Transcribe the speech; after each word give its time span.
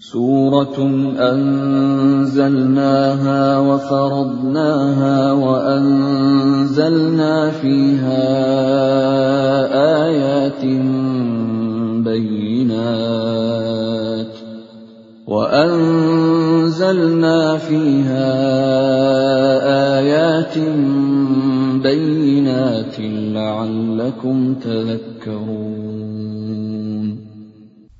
سورة 0.00 0.80
أنزلناها 1.20 3.42
وفرضناها 3.60 5.16
وأنزلنا 5.32 7.34
فيها 7.60 8.24
آيات 10.08 10.64
بينات 12.08 14.03
وأنزلنا 15.30 16.98
فيها 17.58 18.30
آيات 19.98 20.58
بينات 21.78 22.96
لعلكم 23.36 24.54
تذكرون 24.54 25.90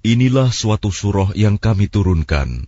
Inilah 0.00 0.48
suatu 0.48 0.88
surah 0.88 1.36
yang 1.36 1.60
kami 1.60 1.84
turunkan, 1.84 2.64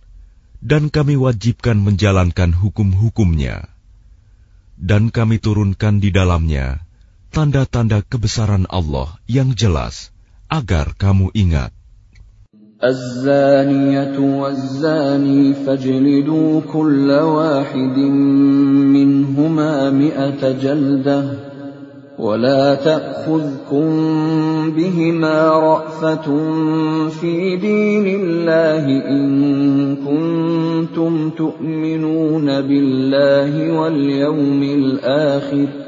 dan 0.61 0.93
kami 0.93 1.17
wajibkan 1.17 1.81
menjalankan 1.81 2.53
hukum-hukumnya. 2.53 3.73
Dan 4.77 5.09
kami 5.09 5.41
turunkan 5.41 5.97
di 5.97 6.13
dalamnya 6.13 6.85
tanda-tanda 7.33 8.05
kebesaran 8.05 8.69
Allah 8.69 9.17
yang 9.25 9.57
jelas, 9.57 10.13
agar 10.45 10.93
kamu 10.93 11.33
ingat. 11.33 11.73
الزانية 12.84 14.40
والزاني 14.40 15.54
فاجلدوا 15.54 16.60
كل 16.72 17.10
واحد 17.10 17.98
منهما 18.94 19.90
مئة 19.90 20.52
جلدة 20.62 21.24
ولا 22.18 22.74
تأخذكم 22.74 23.90
بهما 24.76 25.50
رأفة 25.50 26.26
في 27.08 27.56
دين 27.56 28.20
الله 28.20 28.86
إن 29.10 29.96
كنتم 29.96 31.30
تؤمنون 31.30 32.46
بالله 32.60 33.80
واليوم 33.80 34.62
الآخر 34.62 35.87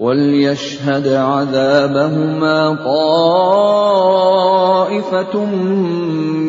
وليشهد 0.00 1.06
عذابهما 1.08 2.58
طائفة 2.84 4.14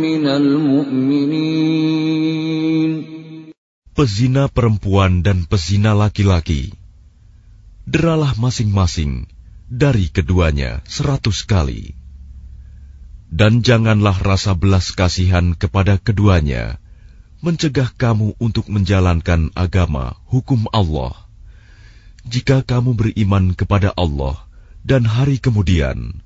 من 0.03 0.27
المؤمنين 0.27 1.87
Pezina 3.97 4.45
perempuan 4.45 5.25
dan 5.25 5.49
pezina 5.49 5.97
laki-laki 5.97 6.69
deralah 7.89 8.37
masing-masing 8.37 9.25
dari 9.65 10.13
keduanya 10.13 10.85
seratus 10.85 11.41
kali. 11.49 11.97
Dan 13.33 13.65
janganlah 13.65 14.21
rasa 14.21 14.53
belas 14.53 14.93
kasihan 14.93 15.57
kepada 15.57 15.97
keduanya 15.97 16.77
mencegah 17.41 17.89
kamu 17.97 18.37
untuk 18.37 18.69
menjalankan 18.69 19.49
agama 19.57 20.13
hukum 20.29 20.69
Allah. 20.69 21.20
Jika 22.27 22.59
kamu 22.67 22.91
beriman 22.99 23.55
kepada 23.55 23.95
Allah 23.95 24.35
dan 24.83 25.07
hari 25.07 25.39
kemudian, 25.39 26.19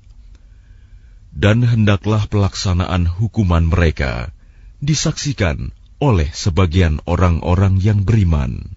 dan 1.32 1.64
hendaklah 1.64 2.26
pelaksanaan 2.28 3.08
hukuman 3.08 3.70
mereka 3.70 4.34
disaksikan 4.82 5.70
oleh 6.02 6.28
sebagian 6.34 6.98
orang-orang 7.06 7.78
yang 7.78 8.02
beriman. 8.02 8.74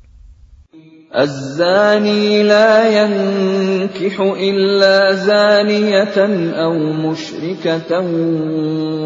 الزاني 1.15 2.43
لا 2.43 2.91
ينكح 2.91 4.19
إلا 4.19 5.15
زانية 5.15 6.17
أو 6.59 6.75
مشركة 6.75 7.91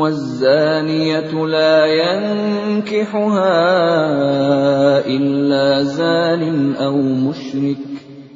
والزانية 0.02 1.32
لا 1.46 1.86
ينكحها 1.86 3.54
إلا 5.06 5.84
زان 5.84 6.76
أو 6.76 6.98
مشرك 6.98 7.93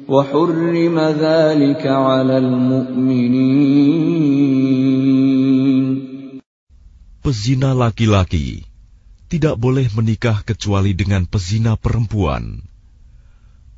وحرم 0.08 0.96
ذلك 1.00 1.86
على 1.86 2.38
المؤمنين 2.38 3.94
Pezina 7.24 7.72
laki-laki 7.72 8.68
tidak 9.32 9.56
boleh 9.56 9.88
menikah 9.96 10.44
kecuali 10.44 10.92
dengan 10.92 11.24
pezina 11.24 11.72
perempuan 11.80 12.60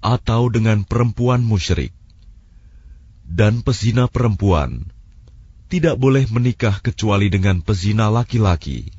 atau 0.03 0.51
dengan 0.51 0.83
perempuan 0.83 1.47
musyrik. 1.47 1.95
Dan 3.23 3.63
pezina 3.63 4.11
perempuan 4.11 4.91
tidak 5.71 5.95
boleh 5.95 6.27
menikah 6.27 6.83
kecuali 6.83 7.31
dengan 7.31 7.63
pezina 7.63 8.11
laki-laki 8.11 8.91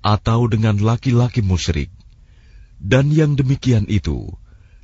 atau 0.00 0.48
dengan 0.48 0.80
laki-laki 0.80 1.44
musyrik. 1.44 1.92
Dan 2.80 3.12
yang 3.12 3.36
demikian 3.36 3.84
itu 3.84 4.32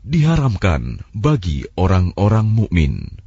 diharamkan 0.10 1.06
bagi 1.14 1.70
orang-orang 1.78 2.50
mukmin. 2.50 3.22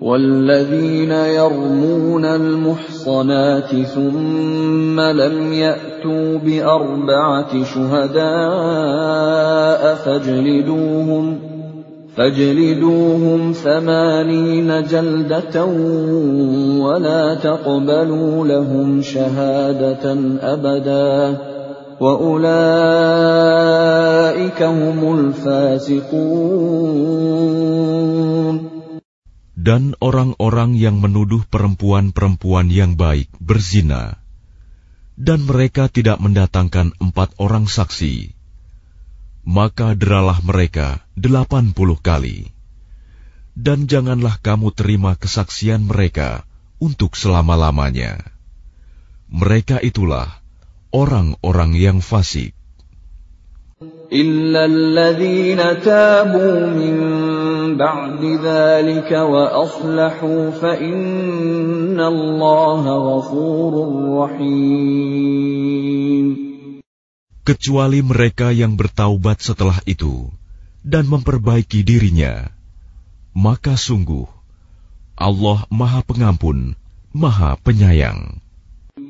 والذين 0.00 1.10
يرمون 1.10 2.24
المحصنات 2.24 3.74
ثم 3.74 5.00
لم 5.00 5.52
يأتوا 5.52 6.38
بأربعة 6.38 7.64
شهداء 7.64 8.24
فاجلدوهم 9.94 11.38
فاجلدوهم 12.16 13.52
ثمانين 13.52 14.82
جلدة 14.82 15.64
ولا 16.84 17.34
تقبلوا 17.34 18.46
لهم 18.46 19.02
شهادة 19.02 20.16
أبدا 20.40 21.55
Dan 21.96 22.04
orang-orang 30.04 30.76
yang 30.76 31.00
menuduh 31.00 31.48
perempuan-perempuan 31.48 32.68
yang 32.68 33.00
baik 33.00 33.32
berzina, 33.40 34.20
dan 35.16 35.48
mereka 35.48 35.88
tidak 35.88 36.20
mendatangkan 36.20 36.92
empat 37.00 37.32
orang 37.40 37.64
saksi, 37.64 38.36
maka 39.48 39.96
deralah 39.96 40.44
mereka 40.44 41.00
delapan 41.16 41.72
puluh 41.72 41.96
kali. 41.96 42.52
Dan 43.56 43.88
janganlah 43.88 44.36
kamu 44.44 44.68
terima 44.76 45.16
kesaksian 45.16 45.88
mereka 45.88 46.44
untuk 46.76 47.16
selama-lamanya. 47.16 48.20
Mereka 49.32 49.80
itulah 49.80 50.44
orang-orang 50.95 51.71
yang 51.75 51.99
fasik. 52.03 52.53
إلا 54.11 54.65
الذين 54.67 55.61
تابوا 55.87 56.59
من 56.75 56.95
بعد 57.79 58.21
ذلك 58.43 59.07
وأصلحوا 59.07 60.51
فإن 60.51 61.95
الله 61.95 62.83
غفور 62.91 63.73
رحيم 64.19 65.71
Kecuali 67.41 68.05
mereka 68.05 68.53
yang 68.53 68.77
bertaubat 68.77 69.41
setelah 69.41 69.81
itu 69.89 70.29
dan 70.85 71.09
memperbaiki 71.09 71.81
dirinya, 71.81 72.53
maka 73.33 73.73
sungguh 73.73 74.29
Allah 75.17 75.65
Maha 75.73 76.05
Pengampun, 76.05 76.77
Maha 77.15 77.57
Penyayang. 77.57 78.37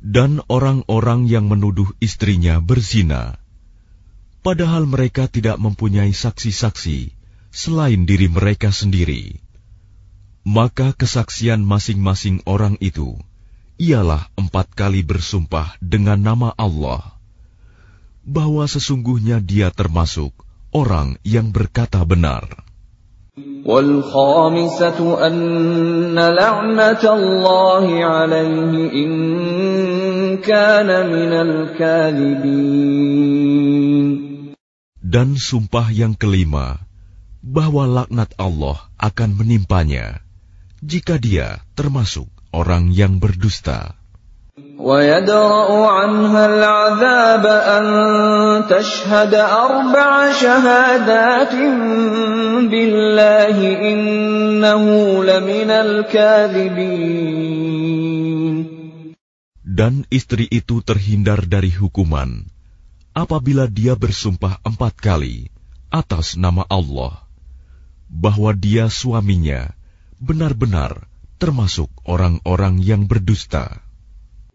Dan 0.00 0.40
orang-orang 0.48 1.28
yang 1.28 1.52
menuduh 1.52 1.92
istrinya 2.00 2.56
berzina, 2.58 3.36
padahal 4.40 4.88
mereka 4.88 5.28
tidak 5.28 5.60
mempunyai 5.60 6.16
saksi-saksi 6.16 7.12
selain 7.52 8.08
diri 8.08 8.32
mereka 8.32 8.72
sendiri, 8.72 9.36
maka 10.48 10.96
kesaksian 10.96 11.60
masing-masing 11.60 12.40
orang 12.48 12.80
itu 12.80 13.20
ialah 13.76 14.28
empat 14.40 14.72
kali 14.72 15.04
bersumpah 15.04 15.76
dengan 15.84 16.20
nama 16.20 16.52
Allah 16.56 17.20
bahwa 18.24 18.64
sesungguhnya 18.68 19.40
dia 19.40 19.72
termasuk 19.72 20.32
orang 20.72 21.16
yang 21.24 21.52
berkata 21.52 22.00
benar. 22.04 22.69
والخامسة 23.65 25.27
أن 25.27 26.15
لعنة 26.15 27.03
الله 27.03 27.85
عليه 28.05 28.73
إن 28.93 29.11
كان 30.39 30.89
من 31.11 31.31
الكاذبين 31.33 32.95
Dan 35.05 35.39
sumpah 35.39 35.95
yang 35.95 36.11
kelima, 36.17 36.83
bahwa 37.39 37.87
laknat 37.87 38.35
Allah 38.35 38.89
akan 38.99 39.37
menimpanya 39.37 40.19
jika 40.83 41.15
dia 41.21 41.63
termasuk 41.77 42.27
orang 42.51 42.91
yang 42.91 43.21
berdusta. 43.21 43.95
ويدرأ 44.79 45.67
عنها 45.87 46.45
العذاب 46.45 47.45
أن 47.45 47.85
تشهد 48.71 49.33
أربع 49.35 50.31
شهادات 50.31 51.55
بالله 52.71 53.57
إنه 53.91 54.83
لمن 55.23 55.69
الكاذبين 55.71 57.15
Dan 59.75 60.07
istri 60.07 60.47
itu 60.47 60.79
terhindar 60.79 61.43
dari 61.43 61.67
hukuman 61.67 62.47
apabila 63.11 63.67
dia 63.67 63.91
bersumpah 63.99 64.63
empat 64.63 64.95
kali 65.03 65.51
atas 65.91 66.39
nama 66.39 66.63
Allah 66.71 67.27
bahwa 68.07 68.55
dia 68.55 68.87
suaminya 68.87 69.75
benar-benar 70.23 71.11
termasuk 71.43 71.91
orang-orang 72.07 72.79
yang 72.79 73.03
berdusta. 73.03 73.83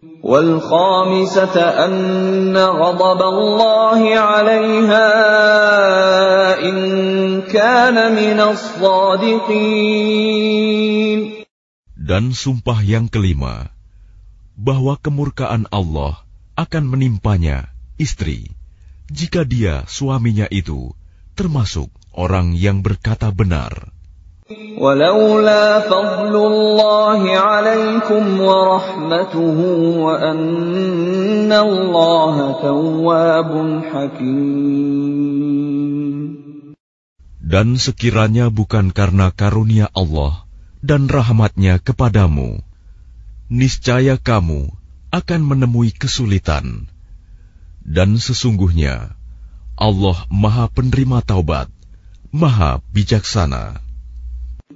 والخامسة 0.04 1.56
أن 1.60 2.56
غضب 2.56 3.20
الله 3.22 4.00
عليها 4.16 5.08
إن 6.64 6.76
كان 7.44 7.96
من 8.16 8.40
الصادقين 8.40 9.80
Dan 12.00 12.34
sumpah 12.34 12.82
yang 12.82 13.06
kelima, 13.06 13.70
bahwa 14.58 14.98
kemurkaan 14.98 15.70
Allah 15.70 16.26
akan 16.58 16.90
menimpanya 16.90 17.70
istri, 18.02 18.50
jika 19.06 19.46
dia 19.46 19.86
suaminya 19.86 20.50
itu 20.50 20.90
termasuk 21.38 21.86
orang 22.10 22.58
yang 22.58 22.82
berkata 22.82 23.30
benar. 23.30 23.93
ولولا 24.78 25.80
فضل 25.86 26.34
الله 26.34 27.20
عليكم 27.38 28.40
ورحمته 28.40 29.58
وأن 30.04 31.52
الله 31.52 32.36
تواب 32.62 33.52
حكيم 33.92 35.30
Dan 37.50 37.82
sekiranya 37.82 38.46
bukan 38.46 38.94
karena 38.94 39.34
karunia 39.34 39.90
Allah 39.90 40.46
dan 40.86 41.10
rahmatnya 41.10 41.82
kepadamu, 41.82 42.62
niscaya 43.50 44.14
kamu 44.22 44.70
akan 45.10 45.40
menemui 45.42 45.90
kesulitan. 45.90 46.86
Dan 47.82 48.22
sesungguhnya, 48.22 49.18
Allah 49.74 50.18
maha 50.30 50.70
penerima 50.70 51.26
taubat, 51.26 51.66
maha 52.30 52.78
bijaksana. 52.94 53.83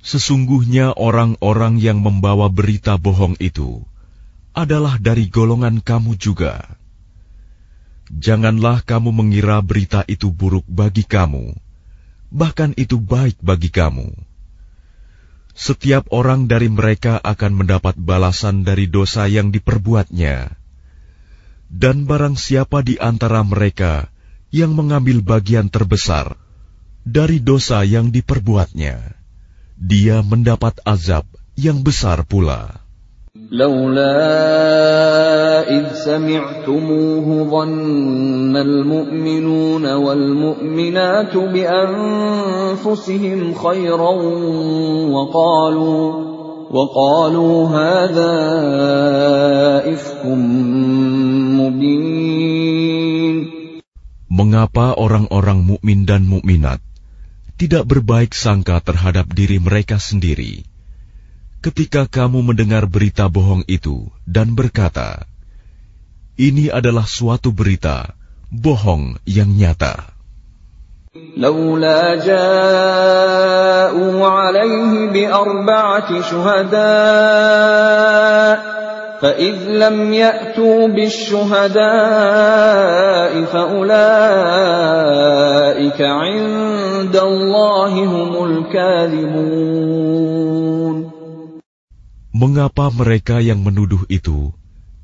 Sesungguhnya 0.00 0.96
orang-orang 0.96 1.76
yang 1.76 2.00
membawa 2.00 2.48
berita 2.48 2.96
bohong 2.96 3.36
itu 3.36 3.84
adalah 4.56 4.96
dari 4.96 5.28
golongan 5.28 5.84
kamu 5.84 6.16
juga. 6.16 6.64
Janganlah 8.10 8.82
kamu 8.82 9.12
mengira 9.12 9.60
berita 9.62 10.02
itu 10.08 10.32
buruk 10.32 10.66
bagi 10.66 11.06
kamu, 11.06 11.54
bahkan 12.32 12.74
itu 12.74 12.98
baik 12.98 13.38
bagi 13.38 13.70
kamu. 13.70 14.10
Setiap 15.54 16.08
orang 16.10 16.48
dari 16.48 16.72
mereka 16.72 17.20
akan 17.20 17.62
mendapat 17.62 17.94
balasan 18.00 18.64
dari 18.64 18.88
dosa 18.88 19.28
yang 19.28 19.52
diperbuatnya, 19.52 20.56
dan 21.70 22.08
barang 22.08 22.34
siapa 22.34 22.82
di 22.82 22.98
antara 22.98 23.44
mereka 23.46 24.08
yang 24.50 24.74
mengambil 24.74 25.22
bagian 25.22 25.70
terbesar 25.70 26.34
dari 27.06 27.38
dosa 27.38 27.86
yang 27.86 28.10
diperbuatnya 28.10 29.19
dia 29.79 30.23
mendapat 30.23 30.79
azab 30.87 31.27
yang 31.55 31.83
besar 31.83 32.23
pula. 32.27 32.85
لولا 33.35 34.15
إذ 35.69 35.85
سمعتموه 35.93 37.27
ظن 37.51 38.55
المؤمنون 38.57 39.85
والمؤمنات 39.93 41.37
بأنفسهم 41.37 42.39
خيرا 43.53 44.13
وقالوا 45.11 46.05
وقالوا 46.71 47.67
هذا 47.67 48.33
إفك 49.93 50.25
مبين 51.59 53.37
Mengapa 54.35 54.91
orang-orang 54.99 55.63
mukmin 55.63 56.03
dan 56.03 56.27
mukminat 56.27 56.83
tidak 57.59 57.87
berbaik 57.87 58.35
sangka 58.35 58.83
terhadap 58.83 59.31
diri 59.31 59.59
mereka 59.63 59.95
sendiri. 59.95 60.67
Ketika 61.63 62.05
kamu 62.05 62.53
mendengar 62.53 62.85
berita 62.85 63.25
bohong 63.31 63.63
itu 63.65 64.11
dan 64.27 64.53
berkata, 64.53 65.25
"Ini 66.35 66.69
adalah 66.69 67.07
suatu 67.07 67.49
berita 67.55 68.13
bohong 68.51 69.17
yang 69.25 69.49
nyata." 69.55 70.15
لولا 71.15 72.27
جاءوا 72.27 74.15
عليه 74.27 75.07
بأربعة 75.15 76.21
شهداء 76.21 76.75
فإذ 79.21 79.57
لم 79.79 80.13
يأتوا 80.13 80.87
بالشهداء 80.87 81.81
فأولئك 83.45 83.99
عند 86.01 87.15
الله 87.15 87.93
هم 88.05 88.31
الكاذبون 88.45 89.95
Mengapa 92.35 92.91
mereka 92.91 93.39
yang 93.39 93.63
menuduh 93.63 94.03
itu 94.11 94.51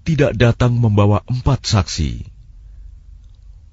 tidak 0.03 0.35
datang 0.35 0.75
membawa 0.75 1.23
empat 1.31 1.63
saksi? 1.63 2.27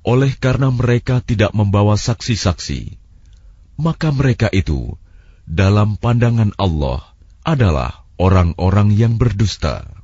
Oleh 0.06 0.30
karena 0.38 0.70
mereka 0.70 1.18
tidak 1.18 1.50
membawa 1.58 1.98
saksi-saksi, 1.98 2.94
maka 3.75 4.14
mereka 4.14 4.46
itu 4.54 4.94
dalam 5.42 5.98
pandangan 5.98 6.54
Allah 6.54 7.02
adalah 7.42 8.06
orang-orang 8.14 8.94
yang 8.94 9.18
berdusta. 9.18 9.98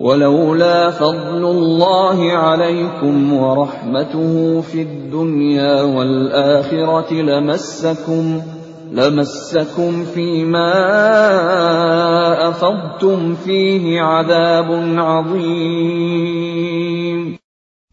ولولا 0.00 0.90
فضل 0.90 1.44
الله 1.44 2.18
عليكم 2.32 3.32
ورحمته 3.32 4.60
في 4.60 4.82
الدنيا 4.82 5.82
والآخرة 5.82 7.12
لمسكم 7.12 8.42
لمسكم 8.92 10.04
فيما 10.04 10.72
أفضتم 12.48 13.34
فيه 13.34 14.00
عذاب 14.00 14.68
عظيم 14.98 16.52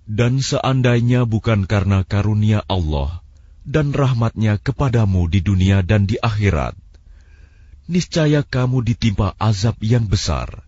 Dan 0.09 0.43
seandainya 0.43 1.23
bukan 1.23 1.63
karena 1.63 2.03
karunia 2.03 2.59
Allah 2.67 3.23
dan 3.63 3.95
rahmatnya 3.95 4.59
kepadamu 4.59 5.31
di 5.31 5.39
dunia 5.39 5.79
dan 5.79 6.03
di 6.03 6.19
akhirat, 6.19 6.75
niscaya 7.87 8.43
kamu 8.43 8.83
ditimpa 8.83 9.39
azab 9.39 9.79
yang 9.79 10.11
besar, 10.11 10.67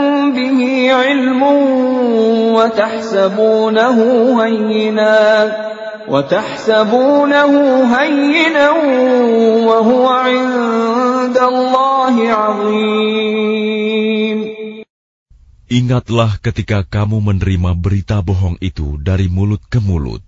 به 0.34 0.58
علم 0.92 1.42
وتحسبونه 2.56 3.98
هينا 4.42 5.16
وتحسبونه 6.08 7.52
هينا 7.96 8.70
وهو 9.68 10.04
عند 10.08 11.36
الله 11.38 12.14
عظيم 12.32 13.36
Ingatlah 15.66 16.38
ketika 16.38 16.86
kamu 16.86 17.18
menerima 17.18 17.74
berita 17.74 18.22
bohong 18.22 18.54
itu 18.62 19.02
dari 19.02 19.26
mulut 19.26 19.58
ke 19.66 19.82
mulut, 19.82 20.22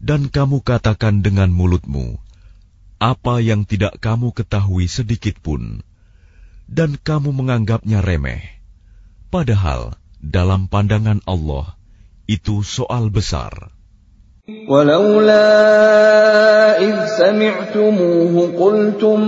dan 0.00 0.32
kamu 0.32 0.64
katakan 0.64 1.20
dengan 1.20 1.52
mulutmu 1.52 2.16
apa 2.98 3.44
yang 3.44 3.68
tidak 3.68 4.00
kamu 4.02 4.34
ketahui 4.34 4.90
sedikit 4.90 5.36
pun, 5.38 5.86
dan 6.64 6.96
kamu 6.96 7.30
menganggapnya 7.30 8.00
remeh, 8.00 8.40
padahal 9.32 9.96
dalam 10.18 10.66
pandangan 10.66 11.22
Allah 11.28 11.76
itu 12.28 12.60
soal 12.64 13.08
besar. 13.08 13.72
ولولا 14.48 15.60
إذ 16.80 16.96
سمعتموه 17.20 18.34
قلتم 18.56 19.20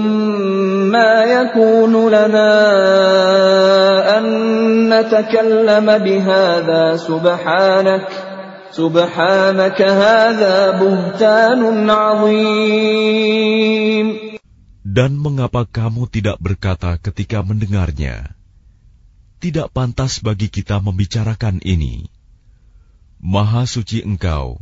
ما 0.88 1.12
يكون 1.25 1.92
لنا 2.09 2.57
أن 4.16 4.25
نتكلم 4.88 5.87
بهذا 5.99 6.97
سبحانك 6.97 8.09
سبحانك 8.73 9.83
هذا 9.83 10.71
بهتان 10.80 11.90
عظيم 11.90 13.30
Dan 14.90 15.23
mengapa 15.23 15.69
kamu 15.71 16.11
tidak 16.11 16.42
berkata 16.42 16.99
ketika 16.99 17.47
mendengarnya, 17.47 18.34
tidak 19.46 19.70
pantas 19.70 20.25
bagi 20.25 20.50
kita 20.50 20.82
membicarakan 20.82 21.62
ini. 21.62 22.10
Maha 23.22 23.70
suci 23.70 24.02
Engkau, 24.02 24.58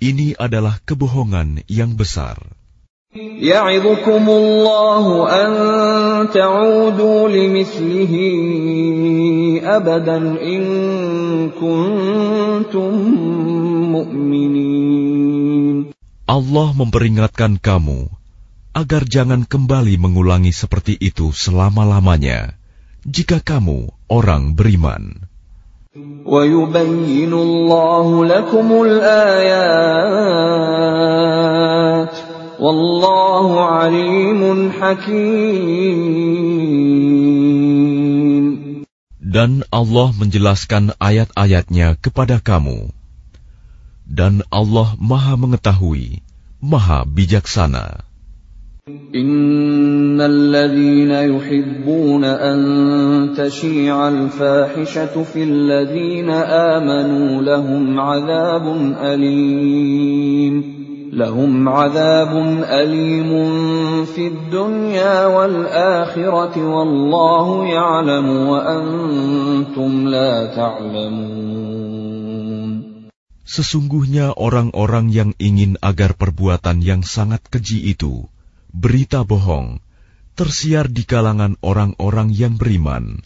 ini 0.00 0.32
adalah 0.32 0.80
kebohongan 0.88 1.60
yang 1.68 1.92
besar. 1.92 2.40
Allah 16.32 16.68
memperingatkan 16.72 17.60
kamu 17.60 18.08
agar 18.72 19.02
jangan 19.04 19.44
kembali 19.44 20.00
mengulangi 20.00 20.48
seperti 20.48 20.96
itu 20.96 21.28
selama-lamanya 21.36 22.61
jika 23.02 23.42
kamu 23.42 23.90
orang 24.06 24.54
beriman. 24.54 25.26
Dan 39.32 39.64
Allah 39.72 40.08
menjelaskan 40.14 40.94
ayat-ayatnya 41.02 41.98
kepada 41.98 42.38
kamu. 42.38 42.94
Dan 44.06 44.46
Allah 44.54 44.94
maha 45.00 45.34
mengetahui, 45.34 46.22
maha 46.62 47.02
bijaksana. 47.08 48.11
إن 48.87 50.21
الذين 50.21 51.11
يحبون 51.11 52.23
أن 52.23 52.59
تشيع 53.37 54.07
الفاحشة 54.07 55.23
في 55.23 55.43
الذين 55.43 56.29
آمنوا 56.29 57.41
لهم 57.41 57.99
عذاب 57.99 58.65
أليم 59.01 60.77
لهم 61.13 61.69
عذاب 61.69 62.33
أليم 62.63 63.31
في 64.05 64.27
الدنيا 64.27 65.25
والآخرة 65.25 66.55
والله 66.55 67.65
يعلم 67.65 68.27
وأنتم 68.47 70.07
لا 70.07 70.55
تعلمون 70.55 71.67
Sesungguhnya 73.47 74.35
orang-orang 74.35 75.07
yang 75.07 75.31
ingin 75.39 75.79
agar 75.79 76.19
perbuatan 76.19 76.83
yang 76.83 77.07
sangat 77.07 77.47
keji 77.47 77.95
itu 77.95 78.27
berita 78.71 79.23
bohong 79.25 79.79
tersiar 80.37 80.85
di 80.85 81.01
kalangan 81.01 81.57
orang-orang 81.65 82.29
yang 82.29 82.61
beriman. 82.61 83.25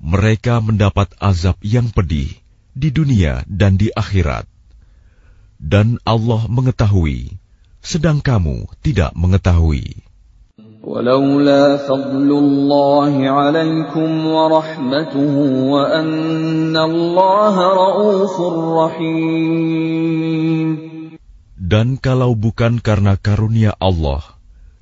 Mereka 0.00 0.64
mendapat 0.64 1.12
azab 1.20 1.60
yang 1.60 1.92
pedih 1.92 2.32
di 2.72 2.88
dunia 2.88 3.44
dan 3.44 3.76
di 3.76 3.92
akhirat. 3.92 4.48
Dan 5.56 6.00
Allah 6.04 6.48
mengetahui, 6.48 7.36
sedang 7.84 8.24
kamu 8.24 8.68
tidak 8.80 9.12
mengetahui. 9.12 10.04
ولولا 10.86 11.76
فضل 11.90 12.30
الله 12.30 13.30
عليكم 13.30 14.26
ورحمته 14.26 15.34
وأن 15.66 16.76
الله 16.76 17.54
رؤوف 17.58 18.40
رحيم 18.78 20.68
Dan 21.60 21.96
kalau 21.96 22.36
bukan 22.36 22.84
karena 22.84 23.16
karunia 23.16 23.72
Allah 23.80 24.20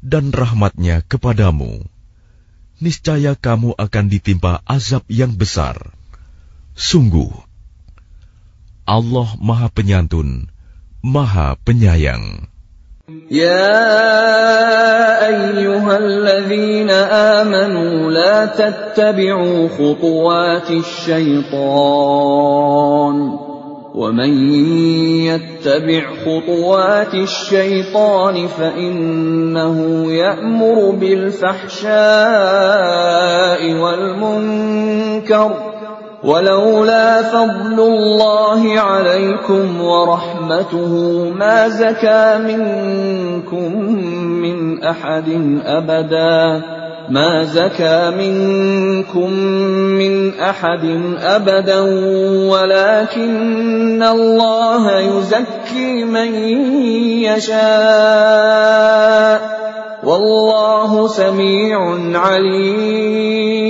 dan 0.03 0.35
rahmatnya 0.35 1.07
kepadamu, 1.07 1.87
niscaya 2.83 3.39
kamu 3.39 3.79
akan 3.79 4.05
ditimpa 4.11 4.61
azab 4.67 5.07
yang 5.07 5.39
besar. 5.39 5.95
Sungguh, 6.75 7.31
Allah 8.85 9.29
Maha 9.39 9.71
Penyantun, 9.71 10.51
Maha 11.01 11.55
Penyayang. 11.63 12.51
يا 13.31 13.85
أيها 15.29 15.97
الذين 15.99 16.91
آمنوا 17.37 18.11
لا 18.11 18.47
تتبعوا 18.47 19.69
خطوات 19.69 20.71
الشيطان 20.71 21.55
ومن 23.96 24.54
يتبع 25.26 26.02
خطوات 26.26 27.14
الشيطان 27.14 28.48
فإنه 28.48 30.08
يأمر 30.12 30.92
بالفحشاء 30.92 31.90
والمنكر 33.74 35.52
ولولا 36.24 37.22
فضل 37.22 37.80
الله 37.80 38.80
عليكم 38.80 39.82
ورحمته 39.82 40.94
ما 41.36 41.70
زكى 41.70 42.38
منكم 42.38 43.82
من 44.42 44.84
أحد 44.84 45.60
أبدا 45.66 46.62
ما 47.09 47.45
زكى 47.45 48.11
منكم 48.17 49.31
من 50.01 50.41
أحد 50.41 50.85
أبدا 51.21 51.81
ولكن 52.49 54.03
الله 54.03 55.01
يزكي 55.01 56.05
من 56.05 56.35
يشاء 57.29 59.39
والله 60.05 61.09
سميع 61.09 61.79
عليم 62.17 63.65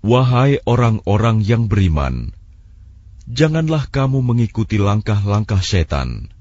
Wahai 0.00 0.56
orang-orang 0.64 1.44
yang 1.44 1.68
beriman, 1.68 2.32
janganlah 3.28 3.84
kamu 3.92 4.24
mengikuti 4.24 4.80
langkah-langkah 4.80 5.60
setan. 5.60 6.32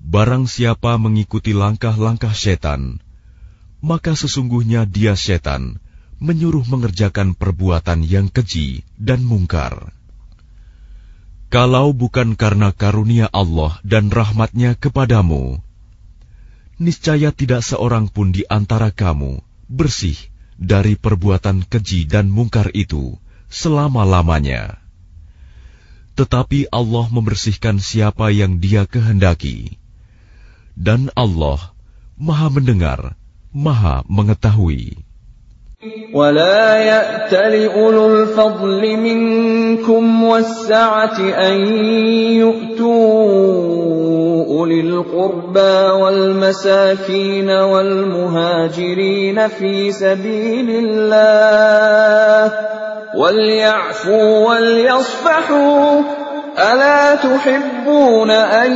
Barang 0.00 0.48
siapa 0.48 0.96
mengikuti 0.96 1.52
langkah-langkah 1.52 2.32
setan, 2.32 3.04
maka 3.81 4.13
sesungguhnya 4.13 4.85
dia 4.85 5.17
setan 5.17 5.81
menyuruh 6.21 6.63
mengerjakan 6.69 7.33
perbuatan 7.33 8.05
yang 8.05 8.29
keji 8.29 8.85
dan 8.93 9.25
mungkar. 9.25 9.89
Kalau 11.51 11.91
bukan 11.91 12.39
karena 12.39 12.71
karunia 12.71 13.27
Allah 13.27 13.81
dan 13.83 14.07
rahmatnya 14.07 14.77
kepadamu, 14.77 15.59
niscaya 16.79 17.33
tidak 17.35 17.65
seorang 17.65 18.07
pun 18.07 18.31
di 18.31 18.47
antara 18.47 18.93
kamu 18.93 19.41
bersih 19.67 20.15
dari 20.55 20.95
perbuatan 20.95 21.65
keji 21.65 22.05
dan 22.05 22.29
mungkar 22.29 22.69
itu 22.71 23.17
selama-lamanya. 23.49 24.77
Tetapi 26.15 26.69
Allah 26.69 27.09
membersihkan 27.09 27.81
siapa 27.81 28.29
yang 28.29 28.61
Dia 28.61 28.85
kehendaki, 28.85 29.75
dan 30.77 31.09
Allah 31.17 31.73
Maha 32.15 32.47
Mendengar, 32.53 33.19
Maha 33.53 34.03
Mengetahui. 34.09 35.11
ولا 36.13 36.75
يأت 36.75 37.33
لأولو 37.33 38.07
الفضل 38.07 38.97
منكم 38.97 40.23
والسعة 40.23 41.19
أن 41.19 41.57
يؤتوا 42.37 43.11
أولي 44.45 44.79
القربى 44.79 45.89
والمساكين 46.01 47.49
والمهاجرين 47.49 49.47
في 49.47 49.91
سبيل 49.91 50.69
الله 50.69 52.53
وليعفوا 53.15 54.47
وليصفحوا 54.47 56.01
ألا 56.59 57.15
تحبون 57.15 58.31
أن 58.31 58.71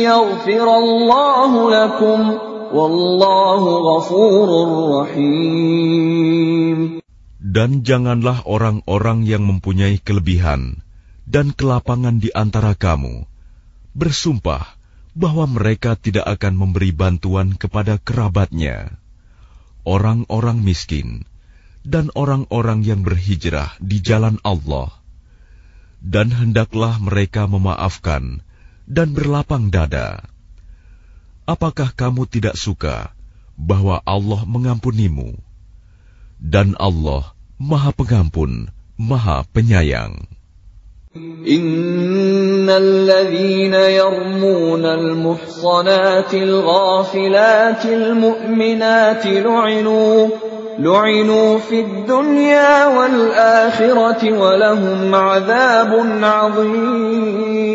يغفر 0.00 0.76
الله 0.76 1.70
لكم 1.70 2.49
Wallahu 2.70 3.70
ghafurur 3.82 4.70
rahim. 5.02 6.78
Dan 7.42 7.82
janganlah 7.82 8.46
orang-orang 8.46 9.26
yang 9.26 9.42
mempunyai 9.42 9.98
kelebihan 9.98 10.78
dan 11.26 11.50
kelapangan 11.50 12.22
di 12.22 12.30
antara 12.30 12.78
kamu 12.78 13.26
bersumpah 13.98 14.78
bahwa 15.18 15.50
mereka 15.50 15.98
tidak 15.98 16.30
akan 16.30 16.54
memberi 16.54 16.94
bantuan 16.94 17.58
kepada 17.58 17.98
kerabatnya, 17.98 18.94
orang-orang 19.82 20.62
miskin, 20.62 21.26
dan 21.82 22.14
orang-orang 22.14 22.86
yang 22.86 23.02
berhijrah 23.02 23.74
di 23.82 23.98
jalan 23.98 24.38
Allah. 24.46 24.94
Dan 25.98 26.30
hendaklah 26.30 27.02
mereka 27.02 27.50
memaafkan 27.50 28.46
dan 28.86 29.10
berlapang 29.10 29.68
dada. 29.74 30.29
Apakah 31.49 31.93
kamu 31.93 32.25
tidak 32.25 32.57
suka 32.57 33.13
bahwa 33.53 34.01
Allah 34.01 34.41
mengampunimu? 34.49 35.37
Dan 36.41 36.73
Allah 36.81 37.37
Maha 37.61 37.93
Pengampun, 37.95 38.73
Maha 38.97 39.45
Penyayang. 39.53 40.25
إن 41.47 42.69
الذين 42.69 43.73
يرمون 43.73 44.85
المحصنات 44.85 46.33
الغافلات 46.33 47.85
المؤمنات 47.85 49.25
لعنوا 49.25 50.27
لعنوا 50.79 51.59
في 51.59 51.79
الدنيا 51.79 52.85
والآخرة 52.87 54.31
ولهم 54.39 55.15
عذاب 55.15 55.91
عظيم 56.23 57.65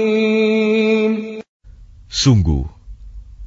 Sungguh, 2.10 2.66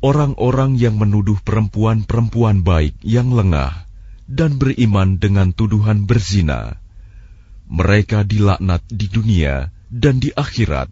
orang-orang 0.04 0.76
yang 0.76 1.00
menuduh 1.00 1.40
perempuan-perempuan 1.40 2.68
baik 2.68 3.00
yang 3.08 3.32
lengah 3.32 3.88
dan 4.28 4.60
beriman 4.60 5.16
dengan 5.16 5.56
tuduhan 5.56 6.04
berzina, 6.04 6.76
mereka 7.72 8.28
dilaknat 8.28 8.84
di 8.92 9.08
dunia 9.08 9.72
dan 9.88 10.20
di 10.20 10.36
akhirat, 10.36 10.92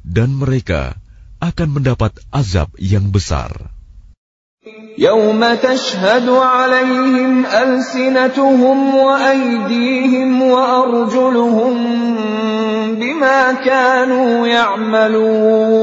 dan 0.00 0.32
mereka 0.32 0.96
akan 1.42 1.68
mendapat 1.76 2.16
azab 2.32 2.72
yang 2.80 3.12
besar. 3.12 3.72
يوم 4.98 5.42
تشهد 5.54 6.28
عليهم 6.28 7.46
ألسنتهم 7.46 8.94
وأيديهم 8.94 10.42
وأرجلهم 10.42 11.74
بما 12.94 13.52
كانوا 13.52 14.46
يعملون 14.46 15.82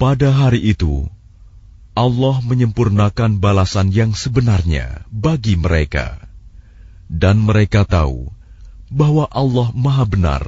Pada 0.00 0.32
hari 0.32 0.72
itu, 0.72 1.04
Allah 1.92 2.40
menyempurnakan 2.40 3.42
balasan 3.42 3.92
yang 3.92 4.16
sebenarnya 4.16 5.04
bagi 5.12 5.60
mereka, 5.60 6.16
dan 7.10 7.42
mereka 7.42 7.84
tahu 7.84 8.32
bahwa 8.88 9.28
Allah 9.28 9.68
Maha 9.76 10.04
Benar, 10.08 10.44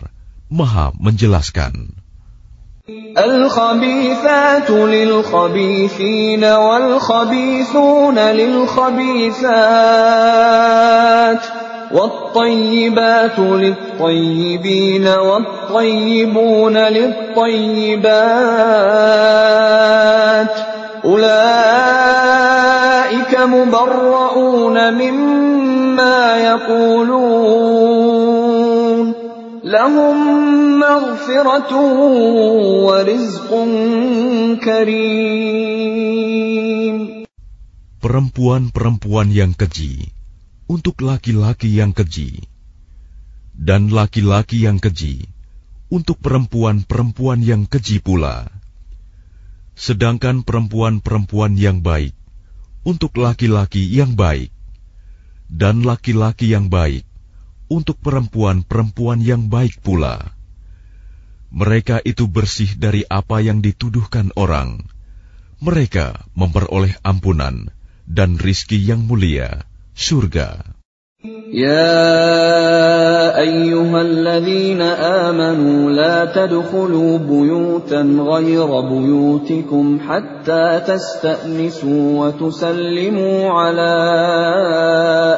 Maha 0.49 0.97
Menjelaskan. 0.97 2.03
الخبيثات 3.19 4.71
للخبيثين 4.71 6.45
والخبيثون 6.45 8.19
للخبيثات 8.19 9.43
والطيبات 11.92 13.40
للطيبين 13.40 15.08
والطيبون 15.08 16.78
للطيبات. 16.78 17.68
أولئك 21.06 21.32
مبرؤون 23.40 24.94
مما 24.94 26.38
يقولون. 26.38 27.48
لهم 29.64 30.18
مغفرة 30.80 31.72
ورزق 32.86 33.52
كريم. 34.64 36.08
Perempuan-perempuan 37.98 39.28
yang 39.32 39.52
keji. 39.52 40.17
Untuk 40.68 41.00
laki-laki 41.00 41.72
yang 41.80 41.96
keji, 41.96 42.44
dan 43.56 43.90
laki-laki 43.90 44.68
yang 44.68 44.84
keji 44.84 45.26
untuk 45.88 46.20
perempuan-perempuan 46.20 47.40
yang 47.40 47.64
keji 47.64 48.04
pula. 48.04 48.52
Sedangkan 49.80 50.44
perempuan-perempuan 50.44 51.56
yang 51.56 51.80
baik 51.80 52.12
untuk 52.84 53.16
laki-laki 53.16 53.88
yang 53.88 54.20
baik, 54.20 54.52
dan 55.48 55.88
laki-laki 55.88 56.52
yang 56.52 56.68
baik 56.68 57.08
untuk 57.68 58.00
perempuan-perempuan 58.04 59.24
yang 59.24 59.48
baik 59.48 59.80
pula. 59.84 60.36
Mereka 61.48 62.04
itu 62.04 62.28
bersih 62.28 62.76
dari 62.76 63.08
apa 63.08 63.40
yang 63.40 63.64
dituduhkan 63.64 64.36
orang. 64.36 64.84
Mereka 65.64 66.28
memperoleh 66.36 67.00
ampunan 67.08 67.72
dan 68.04 68.36
rizki 68.36 68.78
yang 68.78 69.08
mulia, 69.08 69.64
surga. 69.97 70.73
يا 71.53 73.39
أيها 73.39 74.01
الذين 74.03 74.83
آمنوا 74.83 75.91
لا 75.91 76.25
تدخلوا 76.35 77.19
بيوتا 77.19 78.03
غير 78.03 78.81
بيوتكم 78.81 79.99
حتى 80.09 80.81
تستأنسوا 80.87 82.27
وتسلموا 82.27 83.51
على 83.51 83.95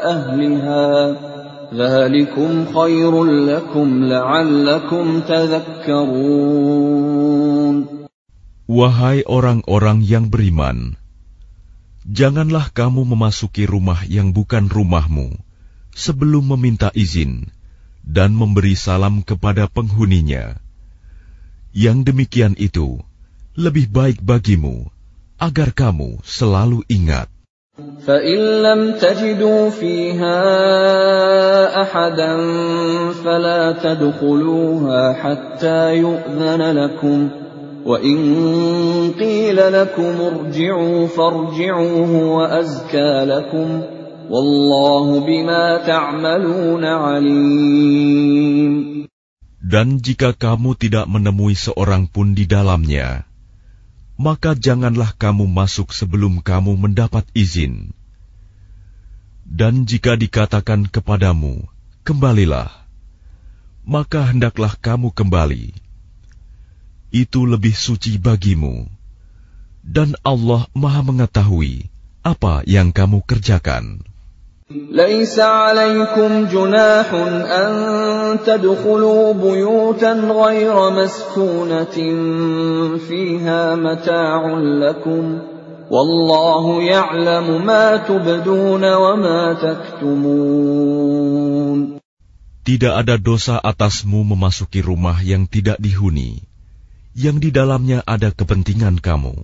أهلها 0.04 1.16
ذلكم 1.74 2.64
خير 2.74 3.24
لكم 3.24 4.04
لعلكم 4.04 5.20
تذكرون 5.20 6.54
Wahai 8.64 9.28
orang-orang 9.28 10.00
yang 10.00 10.32
beriman, 10.32 10.96
janganlah 12.08 12.68
kamu 12.70 13.08
memasuki 13.08 13.64
rumah 13.64 14.04
yang 14.04 14.36
bukan 14.36 14.68
rumahmu 14.68 15.34
sebelum 15.96 16.44
meminta 16.56 16.92
izin 16.92 17.48
dan 18.04 18.36
memberi 18.36 18.76
salam 18.76 19.24
kepada 19.24 19.64
penghuninya. 19.70 20.60
Yang 21.74 22.12
demikian 22.12 22.54
itu 22.60 23.00
lebih 23.56 23.90
baik 23.90 24.18
bagimu 24.22 24.90
agar 25.40 25.74
kamu 25.74 26.20
selalu 26.22 26.84
ingat. 26.86 27.32
فإن 28.06 28.38
لم 28.62 28.80
تجدوا 29.02 29.70
فيها 29.70 30.38
أحدا 31.82 32.32
فلا 33.24 33.62
تدخلوها 33.82 35.02
حتى 35.12 35.96
يؤذن 35.98 36.62
لكم 36.62 37.18
وإن 37.88 38.16
قيل 39.20 39.58
لكم 39.72 40.14
ارجعوا 40.20 41.06
فارجعوا 41.06 42.06
هو 42.06 42.44
أزكى 42.44 43.24
لكم 43.24 43.82
والله 44.30 45.06
بما 45.20 45.64
تعملون 45.86 46.84
عليم 46.84 48.74
Dan 49.64 49.98
jika 49.98 50.36
kamu 50.36 50.76
tidak 50.76 51.08
menemui 51.08 51.56
seorang 51.56 52.04
pun 52.04 52.36
di 52.36 52.44
dalamnya, 52.44 53.24
maka 54.20 54.52
janganlah 54.54 55.16
kamu 55.16 55.48
masuk 55.48 55.90
sebelum 55.90 56.44
kamu 56.44 56.76
mendapat 56.78 57.24
izin. 57.32 57.96
Dan 59.48 59.88
jika 59.88 60.20
dikatakan 60.20 60.84
kepadamu, 60.92 61.64
"Kembalilah," 62.04 62.70
maka 63.88 64.28
hendaklah 64.30 64.76
kamu 64.78 65.10
kembali. 65.16 65.72
itu 67.14 67.46
lebih 67.46 67.76
suci 67.76 68.18
bagimu, 68.18 68.88
dan 69.84 70.18
Allah 70.26 70.66
Maha 70.74 71.02
Mengetahui 71.06 71.86
apa 72.24 72.64
yang 72.64 72.90
kamu 72.90 73.22
kerjakan. 73.22 74.02
ليس 74.72 75.38
عليكم 75.38 76.48
جناح 76.48 77.14
أن 77.52 77.72
تدخلوا 78.48 79.32
بيوتا 79.32 80.12
غير 80.12 80.90
مسكونة 80.90 81.96
فيها 82.96 83.74
متاع 83.76 84.40
لكم 84.56 85.38
والله 85.90 86.82
يعلم 86.82 87.66
ما 87.66 87.96
تبدون 87.96 88.84
وما 88.94 89.52
تكتمون 89.60 91.04
Tidak 92.64 92.96
ada 92.96 93.20
dosa 93.20 93.60
atasmu 93.60 94.24
memasuki 94.24 94.80
rumah 94.80 95.20
yang 95.20 95.44
tidak 95.44 95.76
dihuni, 95.76 96.40
yang 97.18 97.38
di 97.38 97.54
dalamnya 97.54 98.02
ada 98.02 98.34
kepentingan 98.34 98.98
kamu. 98.98 99.34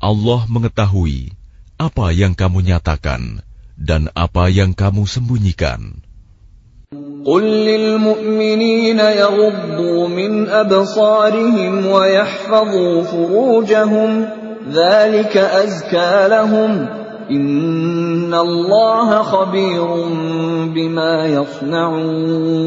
Allah 0.00 0.40
mengetahui 0.48 1.32
apa 1.76 2.12
yang 2.12 2.32
kamu 2.32 2.64
nyatakan 2.64 3.44
dan 3.76 4.08
apa 4.16 4.48
yang 4.48 4.72
kamu 4.72 5.04
sembunyikan. 5.04 6.00
قل 7.26 7.42
للمؤمنين 7.42 8.98
يغضوا 8.98 10.08
من 10.08 10.48
أبصارهم 10.48 11.86
ويحفظوا 11.86 13.02
فروجهم 13.02 14.28
ذلك 14.70 15.36
أزكى 15.36 16.28
لهم 16.28 16.86
إن 17.30 18.34
الله 18.34 19.22
خبير 19.22 19.86
بما 20.70 21.26
يصنعون 21.26 22.66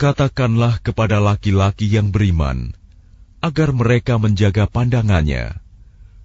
Katakanlah 0.00 0.80
kepada 0.80 1.20
laki-laki 1.20 1.84
yang 1.84 2.08
beriman, 2.08 2.72
agar 3.44 3.76
mereka 3.76 4.16
menjaga 4.16 4.64
pandangannya 4.64 5.60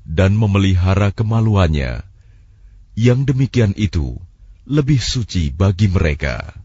dan 0.08 0.32
memelihara 0.32 1.12
kemaluannya. 1.12 2.08
Yang 2.96 3.36
demikian 3.36 3.76
itu 3.76 4.16
lebih 4.64 5.04
suci 5.04 5.52
bagi 5.52 5.92
mereka. 5.92 6.56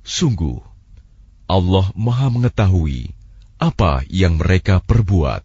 Sungguh, 0.00 0.64
Allah 1.44 1.92
Maha 1.92 2.32
Mengetahui 2.32 3.12
apa 3.60 4.00
yang 4.08 4.40
mereka 4.40 4.80
perbuat. 4.80 5.44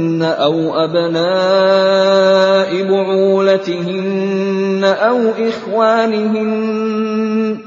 أو 0.23 0.83
أبناء 0.83 2.83
بعولتهن 2.83 4.83
أو 4.83 5.19
إخوانهن 5.49 7.57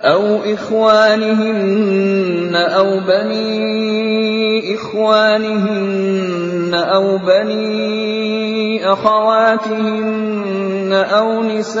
أو 0.00 0.38
إخوانهن 0.54 2.54
أو 2.54 3.00
بني 3.00 4.74
إخوانهن 4.74 6.74
أو 6.74 7.18
بني 7.18 8.92
أخواتهن 8.92 10.92
أو 10.92 11.42
نسائهن 11.42 11.80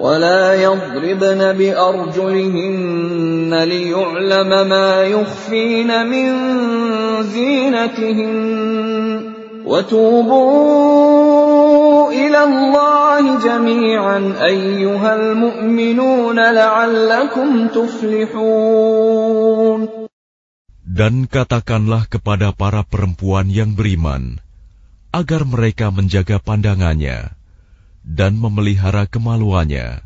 ولا 0.00 0.54
يضربن 0.54 1.52
بأرجلهن 1.52 3.52
ليعلم 3.52 4.68
ما 4.68 5.02
يخفين 5.02 6.06
من 6.06 6.32
زينتهن 7.22 9.20
وتوبوا 9.66 10.90
إلى 12.12 12.44
الله 12.44 13.44
جميعا 13.44 14.34
أيها 14.40 15.14
المؤمنون 15.14 16.40
لعلكم 16.40 17.68
تفلحون 17.68 19.20
Dan 20.90 21.30
katakanlah 21.30 22.10
kepada 22.10 22.50
para 22.52 22.84
perempuan 22.84 23.48
yang 23.48 23.72
beriman, 23.78 24.42
agar 25.14 25.46
mereka 25.46 25.94
menjaga 25.94 26.42
pandangannya, 26.42 27.30
dan 28.05 28.37
memelihara 28.37 29.09
kemaluannya. 29.09 30.05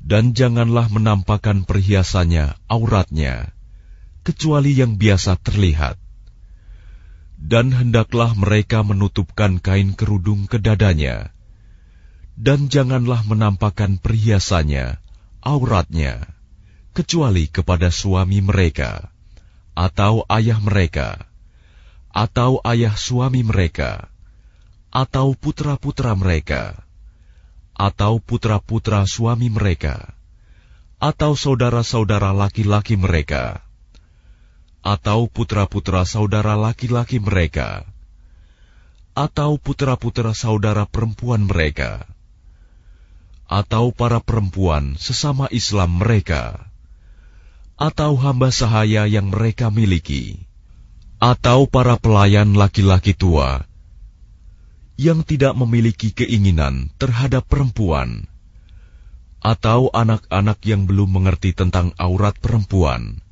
Dan 0.00 0.32
janganlah 0.32 0.88
menampakkan 0.88 1.68
perhiasannya, 1.68 2.56
auratnya, 2.72 3.52
kecuali 4.24 4.72
yang 4.72 4.96
biasa 4.96 5.36
terlihat. 5.36 6.00
Dan 7.36 7.72
hendaklah 7.72 8.32
mereka 8.32 8.80
menutupkan 8.80 9.60
kain 9.60 9.92
kerudung 9.92 10.48
ke 10.48 10.56
dadanya. 10.56 11.32
Dan 12.40 12.72
janganlah 12.72 13.20
menampakkan 13.28 14.00
perhiasannya, 14.00 14.96
auratnya, 15.44 16.24
kecuali 16.96 17.48
kepada 17.48 17.92
suami 17.92 18.40
mereka, 18.40 19.12
atau 19.76 20.24
ayah 20.32 20.60
mereka, 20.60 21.28
atau 22.12 22.60
ayah 22.64 22.96
suami 22.96 23.44
mereka, 23.44 24.09
atau 24.90 25.38
putra-putra 25.38 26.18
mereka, 26.18 26.74
atau 27.78 28.18
putra-putra 28.18 29.06
suami 29.06 29.46
mereka, 29.46 30.18
atau 30.98 31.38
saudara-saudara 31.38 32.34
laki-laki 32.34 32.98
mereka, 32.98 33.62
atau 34.82 35.30
putra-putra 35.30 36.02
saudara 36.02 36.58
laki-laki 36.58 37.22
mereka, 37.22 37.86
atau 39.14 39.62
putra-putra 39.62 40.34
saudara 40.34 40.90
perempuan 40.90 41.46
mereka, 41.46 42.10
atau 43.46 43.94
para 43.94 44.18
perempuan 44.18 44.98
sesama 44.98 45.46
Islam 45.54 46.02
mereka, 46.02 46.66
atau 47.78 48.18
hamba 48.18 48.50
sahaya 48.50 49.06
yang 49.06 49.30
mereka 49.30 49.70
miliki, 49.70 50.42
atau 51.22 51.70
para 51.70 51.94
pelayan 51.94 52.58
laki-laki 52.58 53.14
tua 53.14 53.69
yang 55.00 55.24
tidak 55.24 55.56
memiliki 55.56 56.12
keinginan 56.12 56.92
terhadap 57.00 57.48
perempuan, 57.48 58.28
atau 59.40 59.88
anak-anak 59.96 60.60
yang 60.68 60.84
belum 60.84 61.16
mengerti 61.16 61.56
tentang 61.56 61.96
aurat 61.96 62.36
perempuan, 62.36 63.24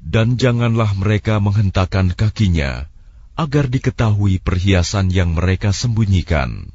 dan 0.00 0.40
janganlah 0.40 0.96
mereka 0.96 1.44
menghentakkan 1.44 2.16
kakinya 2.16 2.88
agar 3.36 3.68
diketahui 3.68 4.40
perhiasan 4.40 5.12
yang 5.12 5.36
mereka 5.36 5.76
sembunyikan. 5.76 6.72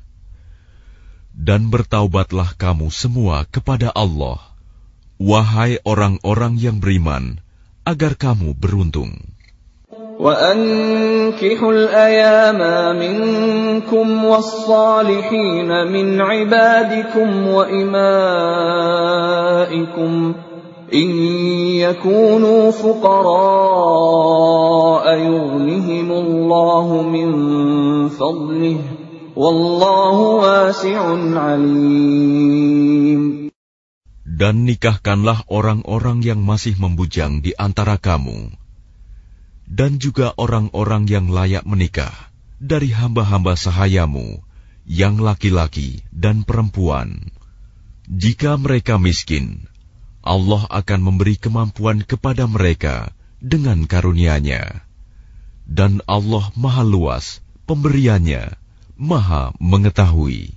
Dan 1.33 1.69
bertaubatlah 1.73 2.53
kamu 2.57 2.93
semua 2.93 3.45
kepada 3.49 3.93
Allah, 3.93 4.41
wahai 5.17 5.81
orang-orang 5.85 6.57
yang 6.61 6.77
beriman, 6.81 7.41
agar 7.81 8.13
kamu 8.13 8.57
beruntung. 8.57 9.36
وأنكحوا 10.22 11.72
الأيام 11.72 12.60
منكم 12.96 14.24
والصالحين 14.24 15.70
من 15.92 16.20
عبادكم 16.20 17.48
وإمائكم 17.48 17.94
إن 20.94 21.10
يكونوا 21.76 22.70
فقراء 22.70 23.24
يغنهم 25.18 26.12
الله 26.12 27.02
من 27.02 27.28
فضله 28.08 28.78
والله 29.36 30.16
واسع 30.20 31.00
عليم 31.36 33.22
Dan 34.32 34.66
nikahkanlah 34.66 35.46
orang-orang 35.46 36.24
yang 36.24 36.42
masih 36.42 36.74
membujang 36.74 37.46
di 37.46 37.54
antara 37.54 37.94
kamu, 37.94 38.50
dan 39.67 39.99
juga 39.99 40.33
orang-orang 40.39 41.05
yang 41.11 41.27
layak 41.29 41.67
menikah 41.67 42.15
dari 42.57 42.89
hamba-hamba 42.89 43.53
sahayamu, 43.53 44.41
yang 44.87 45.21
laki-laki 45.21 46.01
dan 46.09 46.41
perempuan. 46.41 47.29
Jika 48.07 48.55
mereka 48.57 48.97
miskin, 48.97 49.67
Allah 50.25 50.65
akan 50.71 50.99
memberi 51.03 51.37
kemampuan 51.37 52.01
kepada 52.01 52.47
mereka 52.49 53.11
dengan 53.43 53.85
karunia-Nya. 53.85 54.87
Dan 55.67 55.99
Allah 56.07 56.47
Maha 56.55 56.83
Luas 56.87 57.43
pemberiannya, 57.67 58.55
Maha 58.97 59.53
mengetahui. 59.61 60.56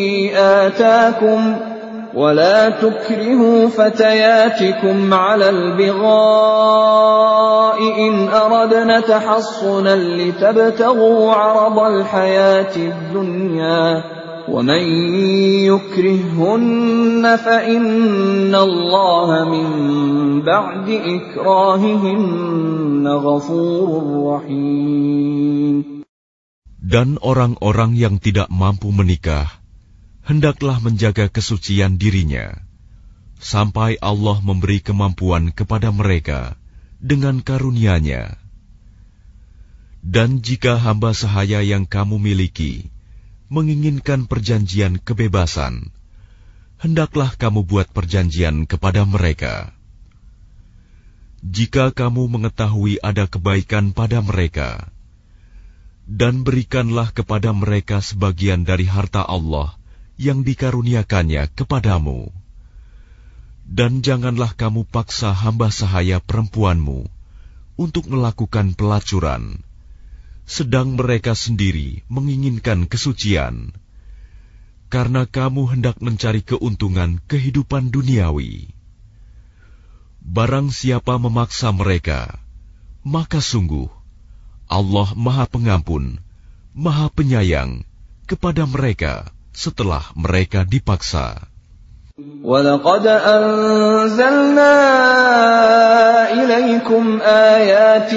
اتاكم 0.40 1.56
ولا 2.16 2.80
تكرهوا 2.80 3.68
فتياتكم 3.68 5.14
على 5.14 5.50
البغاء 5.50 6.16
إن 8.08 8.28
أردنا 8.28 9.00
تحصنا 9.00 9.96
لتبتغوا 9.96 11.32
عرض 11.32 11.78
الحياة 11.78 12.76
الدنيا 12.76 14.04
ومن 14.48 14.82
يكرههن 15.68 17.36
فإن 17.36 18.54
الله 18.54 19.28
من 19.44 19.68
بعد 20.42 20.88
إكراههن 20.90 22.28
غفور 23.08 23.88
رحيم 24.32 25.96
Dan 26.86 27.18
orang-orang 27.18 27.98
yang 27.98 28.22
tidak 28.22 28.46
mampu 28.46 28.94
menikah 28.94 29.59
hendaklah 30.21 30.77
menjaga 30.77 31.27
kesucian 31.27 31.97
dirinya, 31.97 32.61
sampai 33.41 33.97
Allah 33.97 34.37
memberi 34.41 34.79
kemampuan 34.81 35.49
kepada 35.49 35.89
mereka 35.89 36.55
dengan 37.01 37.41
karunia-Nya. 37.41 38.37
Dan 40.01 40.41
jika 40.41 40.81
hamba 40.81 41.13
sahaya 41.13 41.61
yang 41.61 41.85
kamu 41.85 42.17
miliki 42.17 42.89
menginginkan 43.51 44.25
perjanjian 44.25 44.97
kebebasan, 44.97 45.93
hendaklah 46.81 47.33
kamu 47.37 47.65
buat 47.65 47.89
perjanjian 47.93 48.65
kepada 48.65 49.05
mereka. 49.05 49.73
Jika 51.41 51.89
kamu 51.89 52.29
mengetahui 52.37 53.01
ada 53.01 53.25
kebaikan 53.25 53.93
pada 53.97 54.21
mereka, 54.21 54.89
dan 56.05 56.45
berikanlah 56.45 57.09
kepada 57.13 57.49
mereka 57.53 58.01
sebagian 58.01 58.61
dari 58.61 58.85
harta 58.85 59.25
Allah 59.25 59.80
yang 60.21 60.45
dikaruniakannya 60.45 61.49
kepadamu. 61.57 62.29
Dan 63.65 64.05
janganlah 64.05 64.53
kamu 64.53 64.85
paksa 64.85 65.33
hamba 65.33 65.73
sahaya 65.73 66.21
perempuanmu 66.21 67.09
untuk 67.81 68.05
melakukan 68.05 68.77
pelacuran, 68.77 69.65
sedang 70.45 70.93
mereka 70.93 71.33
sendiri 71.33 72.05
menginginkan 72.05 72.85
kesucian, 72.85 73.73
karena 74.93 75.25
kamu 75.25 75.73
hendak 75.73 75.97
mencari 76.03 76.45
keuntungan 76.45 77.17
kehidupan 77.25 77.89
duniawi. 77.89 78.69
Barang 80.21 80.69
siapa 80.69 81.17
memaksa 81.17 81.73
mereka, 81.73 82.37
maka 83.01 83.41
sungguh 83.41 83.89
Allah 84.69 85.09
Maha 85.17 85.49
Pengampun, 85.49 86.21
Maha 86.77 87.09
Penyayang 87.09 87.81
kepada 88.29 88.63
mereka 88.69 89.33
setelah 89.52 90.02
mereka 90.14 90.64
dipaksa. 90.66 91.40
ولقد 92.44 93.06
أنزلنا 93.06 94.74
إليكم 96.32 97.20
آيات 97.20 98.14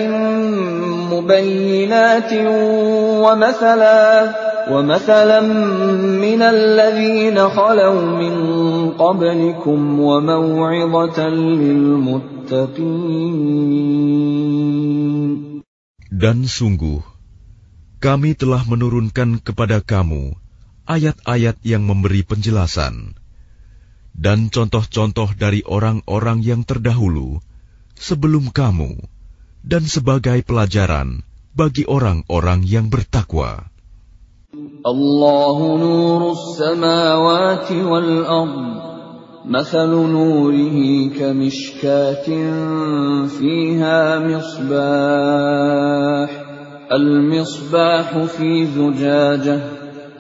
مبينات 1.11 2.31
ومثلا 3.19 3.99
ومثلا 4.71 5.39
من 6.15 6.41
الذين 6.41 7.37
خلوا 7.49 8.01
من 8.01 8.33
قبلكم 8.95 9.99
وموعظة 9.99 11.19
للمتقين 11.59 12.79
Dan 16.09 16.43
sungguh, 16.47 16.99
kami 17.99 18.35
telah 18.35 18.63
menurunkan 18.67 19.39
kepada 19.39 19.79
kamu 19.83 20.39
ayat-ayat 20.89 21.61
yang 21.63 21.85
memberi 21.85 22.25
penjelasan 22.25 23.19
dan 24.19 24.51
contoh-contoh 24.51 25.31
dari 25.39 25.63
orang-orang 25.63 26.43
yang 26.43 26.67
terdahulu 26.67 27.39
sebelum 27.95 28.51
kamu, 28.51 28.99
dan 29.63 29.83
sebagai 29.87 30.43
pelajaran 30.43 31.23
bagi 31.55 31.87
orang-orang 31.87 32.63
yang 32.67 32.91
bertakwa. 32.91 33.67
الله 34.79 35.57
نور 35.77 36.31
السماوات 36.31 37.71
والأرض 37.71 38.89
مثل 39.45 39.89
نوره 39.89 40.77
كمشكاة 41.13 42.27
فيها 43.27 44.19
مصباح 44.25 44.69
المصباح 46.91 48.07
في 48.25 48.65
زجاجة 48.65 49.59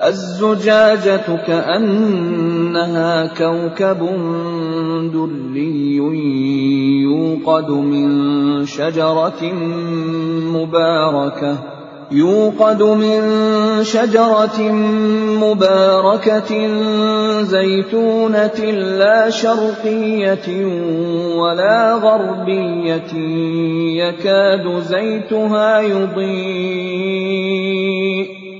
الزجاجة 0.06 1.36
كأنها 1.46 3.26
كوكب 3.26 4.00
دري 5.12 5.96
يوقد 7.02 7.70
من 7.70 8.66
شجرة 8.66 9.52
مباركة 10.54 11.58
يوقد 12.12 12.82
من 12.82 13.20
شجرة 13.84 14.72
مباركة 15.42 16.68
زيتونة 17.42 18.60
لا 18.98 19.30
شرقية 19.30 20.66
ولا 21.36 21.94
غربية 21.94 23.14
يكاد 24.04 24.78
زيتها 24.78 25.80
يضيء. 25.80 27.14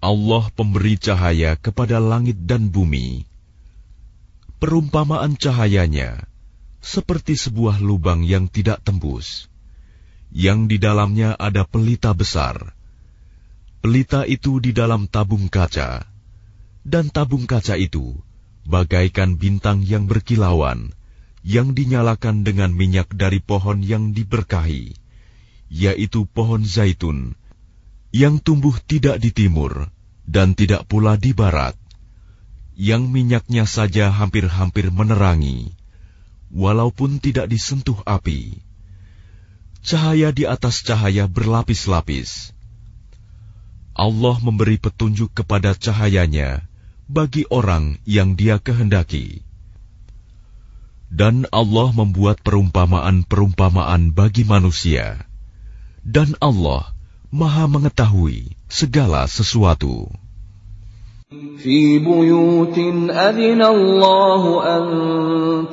Allah 0.00 0.48
pemberi 0.56 0.96
cahaya 0.96 1.52
kepada 1.60 2.00
langit 2.00 2.40
dan 2.48 2.72
bumi. 2.72 3.28
Perumpamaan 4.56 5.36
cahayanya 5.36 6.24
seperti 6.80 7.36
sebuah 7.36 7.84
lubang 7.84 8.24
yang 8.24 8.48
tidak 8.48 8.80
tembus, 8.80 9.52
yang 10.32 10.64
di 10.64 10.80
dalamnya 10.80 11.36
ada 11.36 11.68
pelita 11.68 12.16
besar. 12.16 12.72
Pelita 13.84 14.24
itu 14.24 14.64
di 14.64 14.72
dalam 14.72 15.12
tabung 15.12 15.52
kaca, 15.52 16.08
dan 16.88 17.12
tabung 17.12 17.44
kaca 17.44 17.76
itu 17.76 18.16
bagaikan 18.64 19.36
bintang 19.36 19.84
yang 19.84 20.08
berkilauan, 20.08 20.96
yang 21.42 21.74
dinyalakan 21.74 22.46
dengan 22.46 22.70
minyak 22.70 23.10
dari 23.10 23.42
pohon 23.42 23.82
yang 23.82 24.14
diberkahi, 24.14 24.94
yaitu 25.68 26.24
pohon 26.30 26.62
zaitun, 26.62 27.34
yang 28.14 28.38
tumbuh 28.38 28.78
tidak 28.86 29.18
di 29.18 29.34
timur 29.34 29.90
dan 30.22 30.54
tidak 30.54 30.86
pula 30.86 31.18
di 31.18 31.34
barat, 31.34 31.74
yang 32.78 33.10
minyaknya 33.10 33.66
saja 33.66 34.14
hampir-hampir 34.14 34.88
menerangi, 34.94 35.74
walaupun 36.54 37.18
tidak 37.18 37.50
disentuh 37.50 37.98
api. 38.06 38.62
Cahaya 39.82 40.30
di 40.30 40.46
atas 40.46 40.86
cahaya 40.86 41.26
berlapis-lapis. 41.26 42.54
Allah 43.92 44.38
memberi 44.40 44.78
petunjuk 44.78 45.34
kepada 45.34 45.74
cahayanya 45.74 46.64
bagi 47.10 47.44
orang 47.50 47.98
yang 48.06 48.38
Dia 48.38 48.62
kehendaki. 48.62 49.51
Dan 51.11 51.47
Allah 51.55 51.95
membuat 51.95 52.43
perumpamaan-perumpamaan 52.43 54.11
bagi 54.11 54.43
manusia. 54.43 55.23
Dan 56.03 56.35
Allah 56.43 56.91
Maha 57.27 57.67
mengetahui 57.67 58.55
segala 58.71 59.27
sesuatu. 59.27 60.07
في 61.59 61.99
بيوت 61.99 62.79
أذن 63.11 63.61
الله 63.61 64.43
أن 64.63 64.83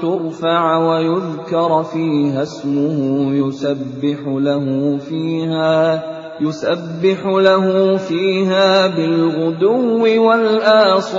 ترفع 0.03 0.77
ويذكر 0.77 1.83
فيها 1.83 2.43
اسمه 2.43 2.99
يسبح 3.35 4.19
له 4.27 4.99
فيها 4.99 6.03
يسبح 6.43 7.27
له 7.27 7.97
فيها 7.97 8.87
بالغدو 8.87 10.27
والآصال 10.27 11.15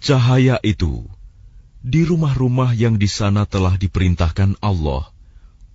Cahaya 0.00 0.60
itu 0.62 1.08
di 1.86 2.02
rumah-rumah 2.02 2.74
yang 2.74 2.98
di 2.98 3.06
sana 3.06 3.46
telah 3.46 3.78
diperintahkan 3.78 4.58
Allah 4.58 5.06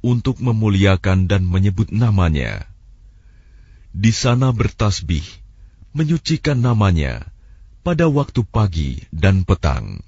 untuk 0.04 0.44
memuliakan 0.44 1.32
dan 1.32 1.48
menyebut 1.48 1.88
namanya. 1.96 2.68
Di 3.96 4.12
sana 4.12 4.52
bertasbih, 4.52 5.24
menyucikan 5.96 6.60
namanya 6.60 7.32
pada 7.80 8.12
waktu 8.12 8.44
pagi 8.44 9.08
dan 9.16 9.48
petang. 9.48 10.04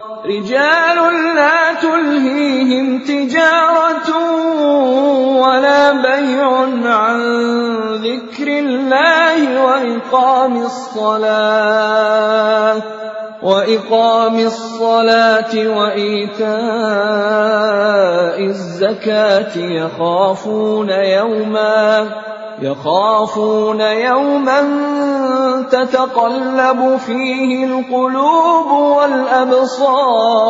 رجال 0.00 0.98
لا 1.36 1.80
تلهيهم 1.80 3.04
تجارة 3.04 4.10
ولا 5.40 5.92
بيع 5.92 6.48
عن 6.88 7.20
ذكر 8.00 8.48
الله 8.48 9.64
وإقام 9.64 10.54
الصلاة 10.56 12.00
وإقام 13.44 14.36
الصلاة 14.38 15.52
وإيتاء 15.68 16.48
الزكاة 18.46 19.56
يخافون 19.56 20.90
يوما 20.90 22.10
يخافون 22.60 23.80
يوما 23.80 24.60
تتقلب 25.72 26.80
فيه 26.96 27.64
القلوب 27.64 28.68
والأبصار 28.96 30.40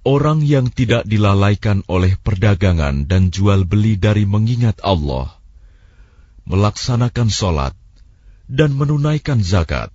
Orang 0.00 0.40
yang 0.40 0.72
tidak 0.72 1.04
dilalaikan 1.04 1.84
oleh 1.84 2.16
perdagangan 2.16 3.04
dan 3.04 3.28
jual 3.28 3.68
beli 3.68 4.00
dari 4.00 4.24
mengingat 4.24 4.80
Allah, 4.80 5.28
melaksanakan 6.48 7.28
sholat, 7.28 7.76
dan 8.48 8.72
menunaikan 8.80 9.44
zakat, 9.44 9.92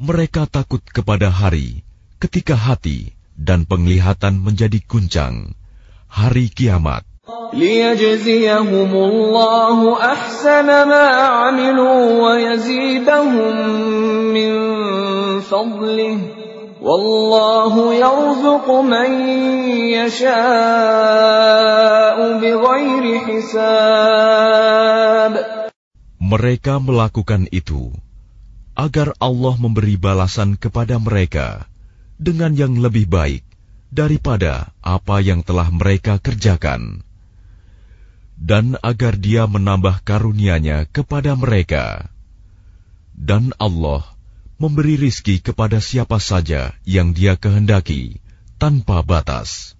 mereka 0.00 0.48
takut 0.48 0.80
kepada 0.80 1.28
hari 1.28 1.84
ketika 2.16 2.56
hati 2.56 3.12
dan 3.36 3.64
penglihatan 3.64 4.40
menjadi 4.40 4.80
guncang, 4.84 5.56
hari 6.08 6.48
kiamat. 6.52 7.04
ليجزيهم 7.54 8.92
الله 8.94 9.78
أحسن 10.12 10.66
ما 10.66 11.06
عملوا 11.30 12.22
ويزيدهم 12.22 13.54
من 14.34 14.52
فضله 15.40 16.18
والله 16.82 17.94
يرزق 17.94 18.70
من 18.70 19.10
يشاء 19.94 20.38
بغير 22.40 23.04
حساب 23.18 24.20
Mereka 26.20 26.78
melakukan 26.78 27.50
itu 27.50 27.90
agar 28.75 29.15
Allah 29.23 29.55
memberi 29.55 29.95
balasan 29.95 30.59
kepada 30.59 30.99
mereka 30.99 31.63
dengan 32.19 32.51
yang 32.55 32.75
lebih 32.79 33.07
baik 33.07 33.43
daripada 33.87 34.75
apa 34.83 35.23
yang 35.23 35.39
telah 35.39 35.71
mereka 35.71 36.19
kerjakan, 36.19 36.99
dan 38.35 38.75
agar 38.83 39.15
Dia 39.15 39.47
menambah 39.47 40.03
karunia-Nya 40.03 40.91
kepada 40.91 41.39
mereka. 41.39 42.11
Dan 43.15 43.55
Allah 43.55 44.03
memberi 44.59 44.99
rizki 44.99 45.39
kepada 45.39 45.79
siapa 45.79 46.19
saja 46.19 46.75
yang 46.83 47.15
Dia 47.15 47.39
kehendaki 47.39 48.19
tanpa 48.59 48.99
batas. 49.07 49.79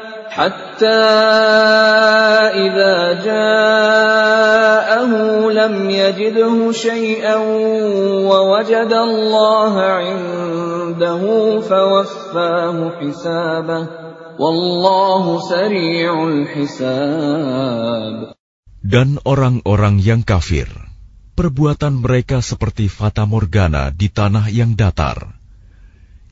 حتى 0.36 1.04
إذا 2.52 2.96
جاءه 3.24 5.12
لم 5.50 5.74
يجده 5.90 6.72
شيئا 6.72 7.36
ووجد 8.28 8.92
الله 8.92 9.74
عنده 9.80 11.22
فوفاه 11.60 12.78
حسابه 13.00 13.88
والله 14.36 15.24
سريع 15.40 16.12
الحساب 16.28 18.14
Dan 18.86 19.18
orang-orang 19.26 19.98
yang 19.98 20.22
kafir, 20.22 20.70
perbuatan 21.34 22.06
mereka 22.06 22.38
seperti 22.38 22.86
fata 22.86 23.26
morgana 23.26 23.90
di 23.90 24.06
tanah 24.06 24.46
yang 24.46 24.78
datar, 24.78 25.34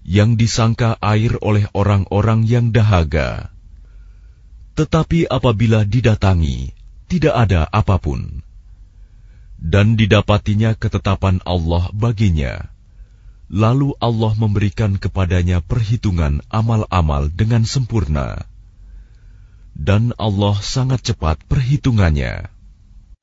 yang 0.06 0.38
disangka 0.38 0.94
air 1.02 1.34
oleh 1.42 1.66
orang-orang 1.74 2.46
yang 2.46 2.70
dahaga. 2.70 3.50
tetapi 4.79 5.27
apabila 5.27 5.83
didatangi, 5.83 6.71
tidak 7.11 7.35
ada 7.35 7.67
apa 7.67 7.99
pun. 7.99 8.39
Dan 9.59 9.99
didapatinya 9.99 10.71
ketetapan 10.71 11.43
Allah 11.43 11.91
baginya. 11.91 12.63
Lalu 13.51 13.99
Allah 13.99 14.31
memberikan 14.39 14.95
kepadanya 14.95 15.59
perhitungan 15.59 16.39
amal-amal 16.47 17.27
dengan 17.27 17.67
sempurna. 17.67 18.47
Dan 19.75 20.15
Allah 20.15 20.55
sangat 20.63 21.11
cepat 21.11 21.43
perhitungannya. 21.51 22.47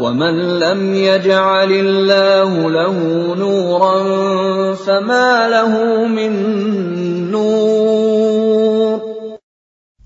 ومن 0.00 0.34
لم 0.58 0.80
يجعل 0.94 1.70
الله 1.72 2.50
له 2.70 2.96
نورا 3.36 3.96
فما 4.74 5.30
له 5.48 5.72
من 6.06 6.32
نور 7.30 9.00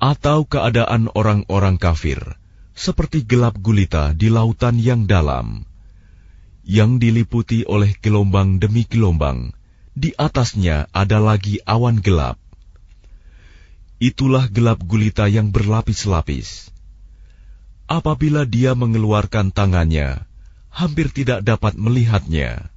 Atau 0.05 0.45
keadaan 0.45 1.09
orang-orang 1.17 1.81
kafir, 1.81 2.21
seperti 2.77 3.25
gelap 3.25 3.57
gulita 3.57 4.13
di 4.13 4.29
lautan 4.29 4.77
yang 4.77 5.09
dalam, 5.09 5.65
yang 6.61 7.01
diliputi 7.01 7.65
oleh 7.65 7.97
gelombang 8.05 8.61
demi 8.61 8.85
gelombang, 8.85 9.57
di 9.97 10.13
atasnya 10.13 10.93
ada 10.93 11.25
lagi 11.25 11.63
awan 11.65 12.05
gelap. 12.05 12.37
Itulah 13.97 14.45
gelap 14.53 14.85
gulita 14.85 15.25
yang 15.25 15.49
berlapis-lapis. 15.49 16.69
Apabila 17.89 18.49
dia 18.49 18.73
mengeluarkan 18.73 19.53
tangannya, 19.53 20.25
hampir 20.73 21.13
tidak 21.13 21.45
dapat 21.45 21.77
melihatnya. 21.77 22.73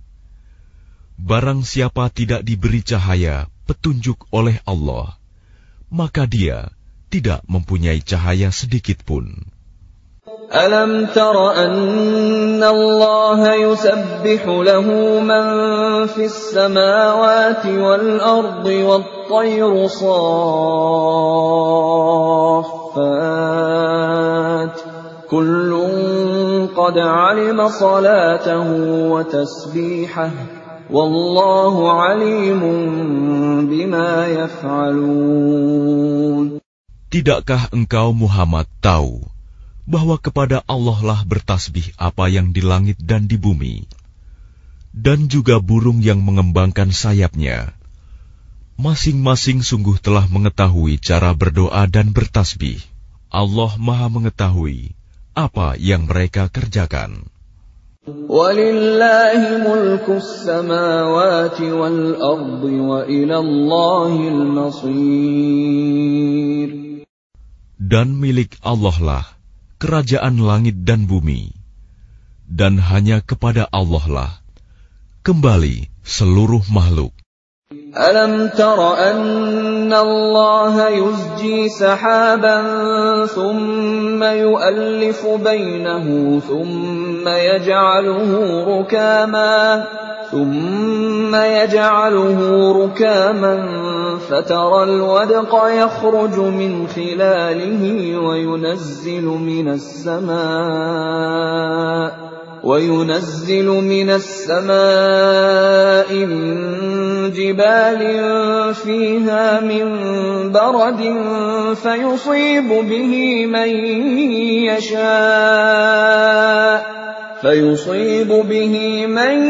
Barang 1.18 1.64
siapa 1.66 2.14
tidak 2.14 2.44
diberi 2.46 2.84
cahaya 2.86 3.50
petunjuk 3.66 4.30
oleh 4.30 4.62
Allah, 4.68 5.18
maka 5.90 6.30
dia 6.30 6.70
tidak 7.08 7.42
mempunyai 7.48 8.04
cahaya 8.04 8.52
sedikit 8.54 9.02
pun. 9.08 9.50
ألم 10.48 11.12
تر 11.12 11.36
أن 11.52 12.64
الله 12.64 13.54
يسبح 13.54 14.48
له 14.48 14.88
من 15.20 15.46
في 16.08 16.26
السماوات 16.32 17.66
والأرض 17.66 18.66
والطير 18.66 19.88
صافات 19.88 20.88
كل 25.32 25.72
قد 26.72 26.98
علم 26.98 27.70
صلاته 27.70 28.70
وتسبيحه 29.12 30.32
والله 30.92 31.76
عليم 31.92 32.62
بما 33.68 34.28
يفعلون 34.28 35.68
Tidakkah 37.08 37.72
engkau 37.72 38.12
Muhammad 38.12 38.68
tahu 38.84 39.24
bahwa 39.88 40.20
kepada 40.20 40.60
Allah 40.68 41.00
lah 41.00 41.24
bertasbih 41.24 41.96
apa 41.96 42.28
yang 42.28 42.52
di 42.52 42.60
langit 42.60 43.00
dan 43.00 43.32
di 43.32 43.40
bumi, 43.40 43.88
dan 44.92 45.32
juga 45.32 45.64
burung 45.64 46.04
yang 46.04 46.20
mengembangkan 46.20 46.92
sayapnya. 46.92 47.72
Masing-masing 48.76 49.64
sungguh 49.64 49.98
telah 50.04 50.28
mengetahui 50.28 51.00
cara 51.00 51.32
berdoa 51.32 51.88
dan 51.88 52.12
bertasbih. 52.12 52.84
Allah 53.32 53.72
Maha 53.80 54.12
Mengetahui 54.12 54.98
apa 55.33 55.81
yang 55.81 56.05
mereka 56.05 56.53
kerjakan. 56.53 57.31
Dan 67.83 68.09
milik 68.19 68.51
Allah 68.63 68.97
lah 68.99 69.25
kerajaan 69.79 70.43
langit 70.43 70.83
dan 70.83 71.07
bumi, 71.07 71.55
dan 72.51 72.83
hanya 72.83 73.23
kepada 73.23 73.71
Allah 73.71 74.05
lah 74.11 74.33
kembali 75.23 75.87
seluruh 76.03 76.67
makhluk. 76.67 77.22
ألم 77.97 78.49
تر 78.49 78.95
أن 79.11 79.93
الله 79.93 80.89
يزجي 80.89 81.69
سحابا 81.69 82.63
ثم 83.27 84.23
يؤلف 84.23 85.27
بينه 85.27 86.41
ثم 86.49 87.29
يجعله 87.29 88.65
ركاما 88.69 89.85
ثم 90.31 91.35
يجعله 91.35 92.73
ركاما 92.85 93.69
فترى 94.31 94.83
الودق 94.83 95.65
يخرج 95.69 96.39
من 96.39 96.87
خلاله 96.89 98.19
وينزل 98.19 99.25
من 99.25 99.69
السماء 99.69 100.33
وينزل 102.63 103.67
من 103.67 104.11
السماء 104.11 106.15
من 106.15 107.33
جبال 107.33 108.01
فيها 108.75 109.61
من 109.61 109.93
برد 110.53 111.17
فيصيب 111.83 112.69
به 112.69 113.47
من 113.47 113.69
يشاء. 114.71 116.03
فيصيب 117.42 118.28
به 118.28 119.08
من 119.08 119.46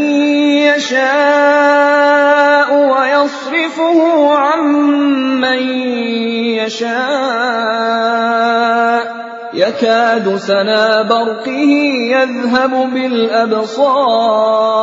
يشاء 0.67 2.69
ويصرفه 2.91 3.99
عن 4.35 4.61
من 5.39 5.59
يشاء 6.67 6.97
يكاد 9.53 10.37
سنا 10.37 11.01
برقه 11.01 11.71
يذهب 12.11 12.93
بالأبصار 12.93 14.77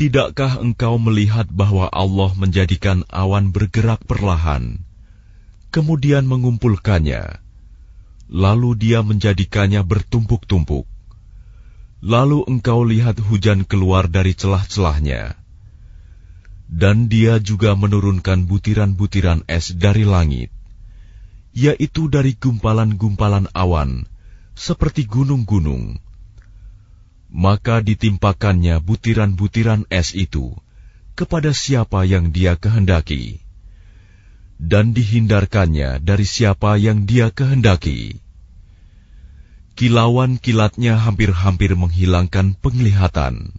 Tidakkah 0.00 0.64
engkau 0.64 0.96
melihat 0.96 1.44
bahwa 1.52 1.92
Allah 1.92 2.32
menjadikan 2.32 3.04
awan 3.12 3.52
bergerak 3.52 4.00
perlahan, 4.08 4.80
kemudian 5.68 6.24
mengumpulkannya, 6.24 7.36
lalu 8.29 8.73
dia 8.77 9.05
menjadikannya 9.05 9.85
bertumpuk-tumpuk. 9.85 10.89
Lalu 12.05 12.45
engkau 12.45 12.85
lihat 12.85 13.17
hujan 13.21 13.65
keluar 13.65 14.05
dari 14.09 14.37
celah-celahnya. 14.37 15.37
Dan 16.65 17.07
dia 17.09 17.37
juga 17.37 17.77
menurunkan 17.77 18.49
butiran-butiran 18.49 19.45
es 19.45 19.73
dari 19.73 20.01
langit, 20.01 20.49
yaitu 21.53 22.09
dari 22.09 22.33
gumpalan-gumpalan 22.33 23.49
awan, 23.53 24.09
seperti 24.57 25.05
gunung-gunung. 25.05 26.01
Maka 27.29 27.85
ditimpakannya 27.85 28.81
butiran-butiran 28.81 29.85
es 29.93 30.17
itu 30.17 30.57
kepada 31.13 31.53
siapa 31.53 32.03
yang 32.03 32.33
dia 32.33 32.57
kehendaki 32.57 33.44
dan 34.61 34.95
dihindarkannya 34.95 35.99
dari 36.01 36.25
siapa 36.25 36.79
yang 36.79 37.03
dia 37.03 37.31
kehendaki. 37.31 38.19
Kilauan 39.75 40.39
kilatnya 40.39 40.95
hampir-hampir 40.95 41.75
menghilangkan 41.75 42.55
penglihatan. 42.63 43.51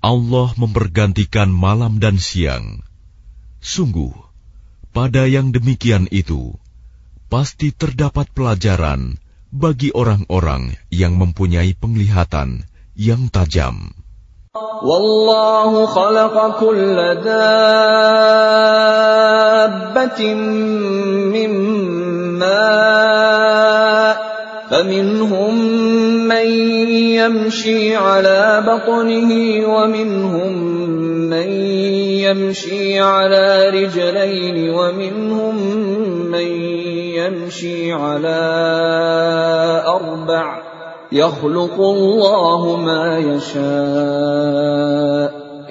Allah 0.00 0.48
mempergantikan 0.56 1.52
malam 1.52 2.00
dan 2.00 2.16
siang. 2.16 2.80
Sungguh, 3.60 4.29
pada 4.95 5.27
yang 5.27 5.51
demikian 5.51 6.07
itu, 6.11 6.55
pasti 7.27 7.75
terdapat 7.75 8.31
pelajaran 8.31 9.19
bagi 9.51 9.91
orang-orang 9.91 10.75
yang 10.91 11.19
mempunyai 11.19 11.75
penglihatan 11.75 12.63
yang 12.95 13.27
tajam. 13.31 13.91
والله 14.55 15.85
خلق 15.85 16.59
كل 16.59 16.95
دابة 17.27 17.39
من 21.35 21.51
ماء 22.39 24.15
فمنهم 24.71 25.55
من 26.27 26.47
يمشي 27.19 27.95
على 27.95 28.63
بطنه 28.67 29.31
ومنهم 29.67 30.53
من 31.29 31.49
يمشي 32.29 32.99
على 32.99 33.69
رجلين 33.69 34.69
ومنهم 34.69 35.55
من 36.31 36.49
يمشي 37.19 37.91
على 37.91 38.41
أربع 39.87 40.61
يخلق 41.11 41.79
الله 41.81 42.77
ما 42.77 43.17
يشاء 43.17 44.85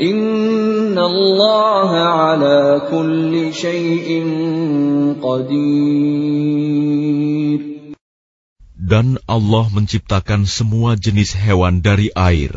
إن 0.01 0.99
الله 0.99 1.91
على 1.91 2.83
كل 2.91 3.55
شيء 3.55 4.09
قدير 5.23 6.55
Dan 8.85 9.17
Allah 9.25 9.73
menciptakan 9.73 10.45
semua 10.45 10.93
jenis 11.01 11.33
hewan 11.33 11.81
dari 11.81 12.13
air. 12.13 12.53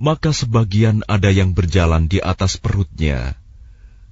Maka 0.00 0.36
sebagian 0.36 1.00
ada 1.08 1.32
yang 1.32 1.56
berjalan 1.56 2.04
di 2.04 2.20
atas 2.20 2.60
perutnya, 2.60 3.40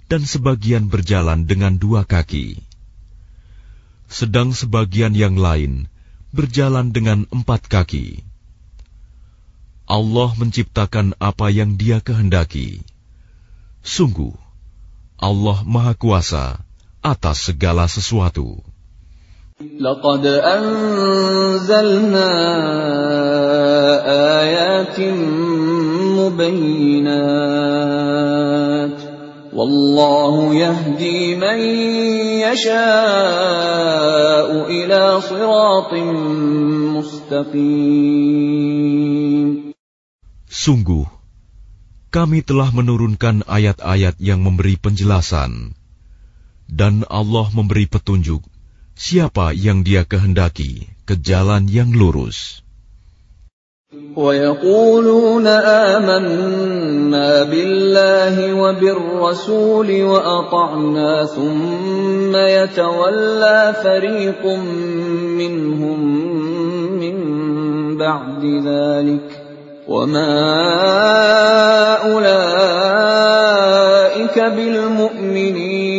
dan 0.08 0.24
sebagian 0.24 0.88
berjalan 0.88 1.44
dengan 1.44 1.76
dua 1.76 2.08
kaki. 2.08 2.56
Sedang 4.08 4.56
sebagian 4.56 5.12
yang 5.12 5.36
lain 5.36 5.92
berjalan 6.32 6.88
dengan 6.88 7.28
empat 7.28 7.68
kaki. 7.68 8.24
Allah 9.84 10.32
menciptakan 10.40 11.12
apa 11.20 11.52
yang 11.52 11.76
Dia 11.76 12.00
kehendaki. 12.00 12.80
Sungguh, 13.84 14.32
Allah 15.20 15.60
Maha 15.68 15.92
Kuasa 15.92 16.64
atas 17.04 17.52
segala 17.52 17.84
sesuatu. 17.84 18.64
لقد 19.54 20.26
أنزلنا 20.26 22.30
آيات 24.42 24.98
مبينات 26.28 27.44
والله 29.54 30.54
يهدي 30.54 31.36
من 31.38 31.58
يشاء 32.42 32.88
إلى 34.66 35.20
صراط 35.20 35.94
مستقيم 36.98 38.44
Sungguh, 40.54 41.04
kami 42.14 42.46
telah 42.46 42.70
menurunkan 42.70 43.42
ayat-ayat 43.50 44.16
yang 44.22 44.40
memberi 44.40 44.78
penjelasan, 44.78 45.74
dan 46.70 47.02
Allah 47.10 47.50
memberi 47.50 47.90
petunjuk 47.90 48.38
siapa 48.94 49.50
yang 49.50 49.82
Dia 49.82 50.06
kehendaki 50.06 50.86
ke 51.04 51.18
jalan 51.18 51.66
yang 51.66 51.90
lurus. 51.90 52.64
ويقولون 54.16 55.46
آمنا 55.96 57.42
بالله 57.42 58.54
وبالرسول 58.54 60.02
وأطعنا 60.02 61.24
ثم 61.24 62.36
يتولى 62.36 63.74
فريق 63.82 64.46
منهم 65.38 66.00
من 66.98 67.16
بعد 67.98 68.44
ذلك 68.66 69.28
وما 69.88 70.34
أولئك 72.14 73.18
بالمؤمنين 74.38 75.94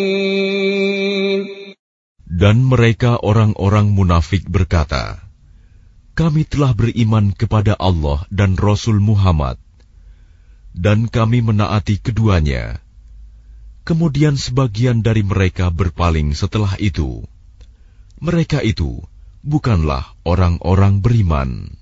Dan 2.35 2.67
mereka 2.67 3.15
orang-orang 3.23 3.95
munafik 3.95 4.51
berkata, 4.51 5.23
kami 6.15 6.47
telah 6.47 6.71
beriman 6.71 7.35
kepada 7.35 7.75
Allah 7.75 8.23
dan 8.31 8.55
Rasul 8.55 9.03
Muhammad, 9.03 9.59
dan 10.71 11.11
kami 11.11 11.43
menaati 11.43 11.99
keduanya. 11.99 12.79
Kemudian 13.85 14.33
sebagian 14.39 15.05
dari 15.05 15.21
mereka 15.21 15.69
berpaling 15.69 16.33
setelah 16.33 16.73
itu. 16.81 17.21
Mereka 18.17 18.63
itu 18.65 19.03
bukanlah 19.45 20.15
orang-orang 20.25 21.03
beriman. 21.05 21.75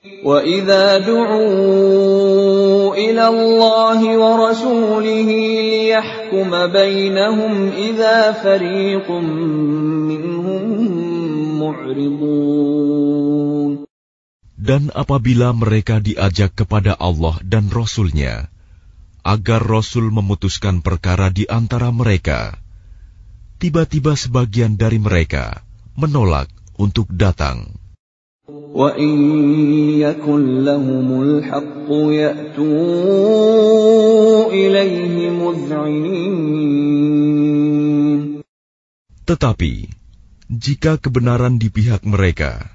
وَإِذَا 0.00 0.98
دُعُوا 1.04 2.94
إِلَى 2.96 3.24
اللَّهِ 3.28 4.00
وَرَسُولِهِ 4.16 5.28
لِيَحْكُمَ 5.72 6.50
بَيْنَهُمْ 6.72 7.52
إِذَا 7.68 8.32
فَرِيقٌ 8.32 9.08
مِّنْهُم 10.08 10.64
مُّعْرِضُونَ 11.62 13.03
dan 14.65 14.89
apabila 14.97 15.53
mereka 15.53 16.01
diajak 16.01 16.57
kepada 16.57 16.97
Allah 16.97 17.37
dan 17.45 17.69
Rasul-Nya, 17.69 18.49
agar 19.21 19.61
Rasul 19.61 20.09
memutuskan 20.09 20.81
perkara 20.81 21.29
di 21.29 21.45
antara 21.45 21.93
mereka, 21.93 22.57
tiba-tiba 23.61 24.17
sebagian 24.17 24.73
dari 24.73 24.97
mereka 24.97 25.61
menolak 25.93 26.49
untuk 26.81 27.05
datang. 27.13 27.77
Tetapi, 39.25 39.73
jika 40.49 41.01
kebenaran 41.01 41.57
di 41.61 41.69
pihak 41.69 42.01
mereka, 42.05 42.74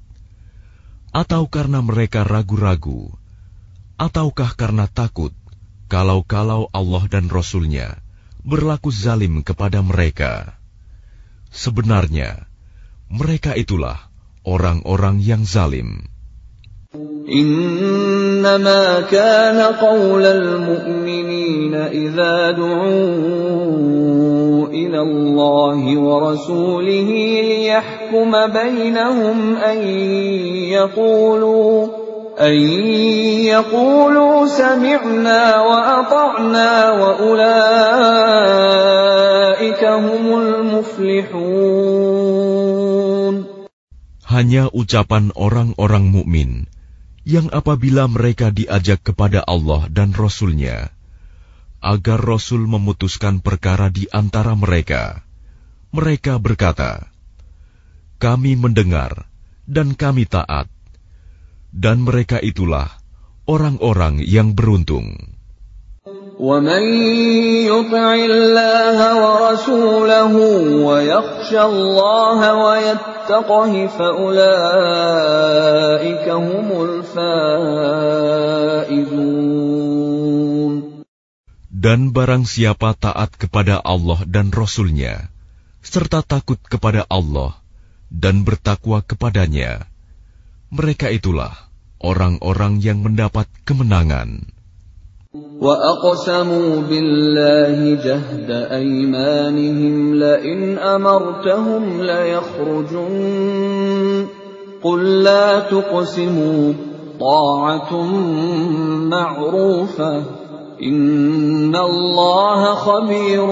Atau 1.11 1.47
karena 1.47 1.83
mereka 1.83 2.23
ragu-ragu? 2.23 3.11
Ataukah 3.99 4.55
karena 4.55 4.87
takut 4.87 5.35
kalau-kalau 5.91 6.71
Allah 6.71 7.03
dan 7.11 7.27
Rasul-Nya 7.27 7.99
berlaku 8.47 8.91
zalim 8.91 9.43
kepada 9.43 9.83
mereka? 9.83 10.55
Sebenarnya, 11.51 12.47
mereka 13.11 13.59
itulah 13.59 14.07
orang-orang 14.47 15.19
yang 15.19 15.43
zalim. 15.43 16.10
إنما 17.31 19.07
كان 19.07 19.61
قول 19.79 20.25
المؤمنين 20.25 21.75
إذا 21.75 22.51
دعوا 22.51 22.91
إلى 24.67 24.99
الله 24.99 25.97
ورسوله 25.97 27.09
ليحكم 27.47 28.47
بينهم 28.47 29.55
أن 29.55 29.77
يقولوا 30.67 31.87
أن 32.39 32.59
يقولوا 33.47 34.45
سمعنا 34.47 35.61
وأطعنا 35.61 36.91
وأولئك 36.91 37.41
هم 39.85 40.25
المفلحون. 40.39 41.71
Hanya 44.31 44.71
ucapan 44.71 45.31
orang-orang 45.35 46.07
mukmin 46.07 46.71
yang 47.21 47.53
apabila 47.53 48.09
mereka 48.09 48.49
diajak 48.49 49.05
kepada 49.05 49.45
Allah 49.45 49.85
dan 49.87 50.13
Rasul-Nya, 50.13 50.89
agar 51.81 52.19
Rasul 52.21 52.65
memutuskan 52.69 53.41
perkara 53.41 53.89
di 53.89 54.05
antara 54.09 54.53
mereka, 54.53 55.25
mereka 55.93 56.37
berkata, 56.37 57.09
Kami 58.21 58.53
mendengar 58.57 59.25
dan 59.65 59.97
kami 59.97 60.29
taat, 60.29 60.69
dan 61.73 62.03
mereka 62.05 62.37
itulah 62.37 62.91
orang-orang 63.47 64.21
yang 64.21 64.53
beruntung. 64.53 65.30
ومن 66.40 66.82
يطع 67.64 68.14
الله 68.14 68.98
ورسوله 69.24 70.34
ويخشى 70.84 71.62
الله 71.62 72.40
ويتقه 72.54 73.72
فأولئك 73.86 74.36
هم 76.28 76.68
الفائزون 76.84 77.36
Dan 81.76 82.10
barang 82.10 82.42
siapa 82.48 82.98
taat 82.98 83.38
kepada 83.38 83.78
Allah 83.78 84.18
dan 84.26 84.50
Rasul-Nya, 84.50 85.30
serta 85.86 86.18
takut 86.26 86.58
kepada 86.58 87.06
Allah 87.06 87.54
dan 88.10 88.42
bertakwa 88.42 89.06
kepadanya, 89.06 89.86
mereka 90.74 91.14
itulah 91.14 91.54
orang-orang 92.02 92.82
yang 92.82 93.06
mendapat 93.06 93.46
kemenangan. 93.62 94.50
وأقسموا 95.60 96.80
بالله 96.88 97.94
جهد 98.04 98.50
أيمانهم 98.50 100.14
لئن 100.14 100.78
أمرتهم 100.78 102.02
ليخرجن 102.02 103.16
قل 104.82 105.22
لا 105.22 105.60
تقسموا 105.60 106.72
طاعة 107.20 108.02
معروفة 109.08 110.24
إن 110.82 111.76
الله 111.76 112.74
خبير 112.74 113.46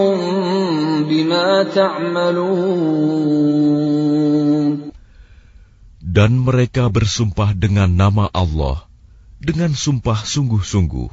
بما 1.08 1.62
تعملون 1.62 3.24
Dan 6.14 6.46
mereka 6.46 6.86
bersumpah 6.94 7.58
dengan 7.58 7.90
nama 7.90 8.30
Allah, 8.30 8.86
dengan 9.42 9.74
sumpah 9.74 10.22
sungguh-sungguh, 10.22 11.10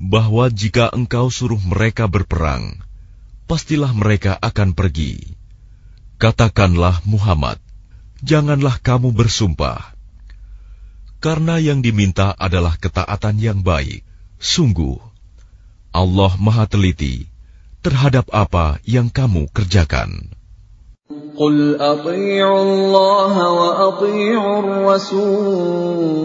bahwa 0.00 0.48
jika 0.48 0.88
engkau 0.90 1.28
suruh 1.28 1.60
mereka 1.60 2.08
berperang, 2.08 2.80
pastilah 3.44 3.92
mereka 3.92 4.38
akan 4.40 4.72
pergi. 4.72 5.36
Katakanlah 6.16 7.04
Muhammad, 7.04 7.60
janganlah 8.24 8.80
kamu 8.80 9.12
bersumpah. 9.12 9.92
Karena 11.20 11.60
yang 11.60 11.84
diminta 11.84 12.32
adalah 12.32 12.80
ketaatan 12.80 13.36
yang 13.36 13.60
baik. 13.60 14.00
Sungguh, 14.40 14.96
Allah 15.92 16.32
maha 16.40 16.64
teliti 16.64 17.28
terhadap 17.84 18.32
apa 18.32 18.80
yang 18.88 19.12
kamu 19.12 19.52
kerjakan. 19.52 20.32
قل 21.40 21.80
أطيعوا 21.80 22.62
الله 22.62 23.34
وأطيعوا 23.52 24.58
الرسول 24.60 26.20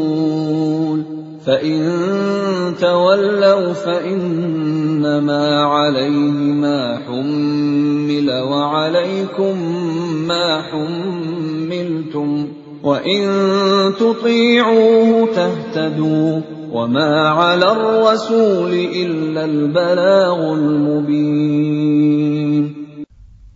فإن 1.41 1.81
تولوا 2.81 3.73
فإنما 3.73 5.47
عليه 5.65 6.53
ما 6.53 7.01
حمل 7.07 8.29
وعليكم 8.31 9.55
ما 10.29 10.63
حملتم 10.63 12.49
وإن 12.83 13.23
تطيعوه 14.01 15.35
تهتدوا 15.35 16.41
وما 16.73 17.29
على 17.29 17.73
الرسول 17.73 18.73
إلا 18.73 19.45
البلاغ 19.45 20.39
المبين 20.55 22.01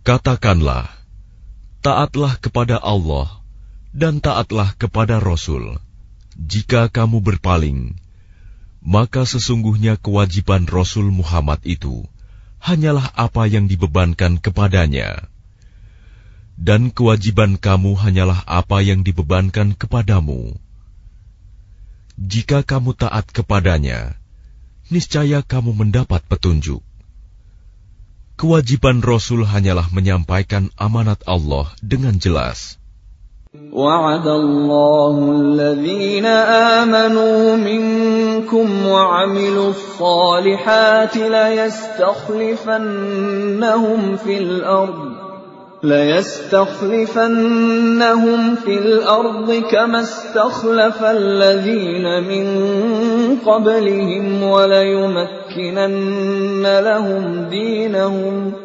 Katakanlah, 0.05 0.85
taatlah 1.81 2.37
kepada 2.37 2.77
Allah 2.77 3.41
dan 3.89 4.21
taatlah 4.21 4.77
kepada 4.77 5.17
Rasul. 5.17 5.81
Jika 6.35 6.91
kamu 6.91 7.23
berpaling, 7.23 7.95
maka 8.83 9.23
sesungguhnya 9.23 9.95
kewajiban 9.95 10.67
Rasul 10.67 11.09
Muhammad 11.09 11.63
itu 11.63 12.03
hanyalah 12.59 13.15
apa 13.15 13.47
yang 13.47 13.71
dibebankan 13.71 14.37
kepadanya. 14.43 15.31
Dan 16.55 16.91
kewajiban 16.91 17.59
kamu 17.59 17.95
hanyalah 17.99 18.43
apa 18.47 18.79
yang 18.83 19.03
dibebankan 19.03 19.75
kepadamu. 19.75 20.55
Jika 22.15 22.63
kamu 22.63 22.95
taat 22.95 23.27
kepadanya, 23.27 24.15
niscaya 24.87 25.43
kamu 25.43 25.75
mendapat 25.75 26.23
petunjuk. 26.31 26.79
Kewajiban 28.35 28.99
Rasul 28.99 29.47
hanyalah 29.47 29.91
menyampaikan 29.91 30.71
amanat 30.75 31.23
Allah 31.27 31.71
dengan 31.79 32.15
jelas. 32.19 32.79
وعد 33.73 34.27
الله 34.27 35.31
الذين 35.31 36.25
آمنوا 36.25 37.55
منكم 37.55 38.87
وعملوا 38.87 39.69
الصالحات 39.69 41.17
ليستخلفنهم 41.17 42.55
في 44.15 44.37
الأرض 44.37 45.15
ليستخلفنهم 45.83 46.95
في 48.55 48.77
الأرض 48.77 49.53
كما 49.71 50.01
استخلف 50.01 51.03
الذين 51.03 52.23
من 52.23 52.47
قبلهم 53.45 54.43
وليمكنن 54.43 55.99
لهم 56.79 57.47
دينهم. 57.49 58.64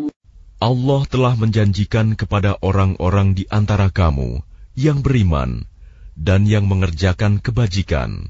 Allah 0.61 1.09
telah 1.09 1.33
menjanjikan 1.33 2.13
kepada 2.13 2.53
orang-orang 2.61 3.33
di 3.33 3.49
antara 3.49 3.89
kamu 3.89 4.45
yang 4.77 5.01
beriman 5.01 5.65
dan 6.13 6.45
yang 6.45 6.69
mengerjakan 6.69 7.41
kebajikan, 7.41 8.29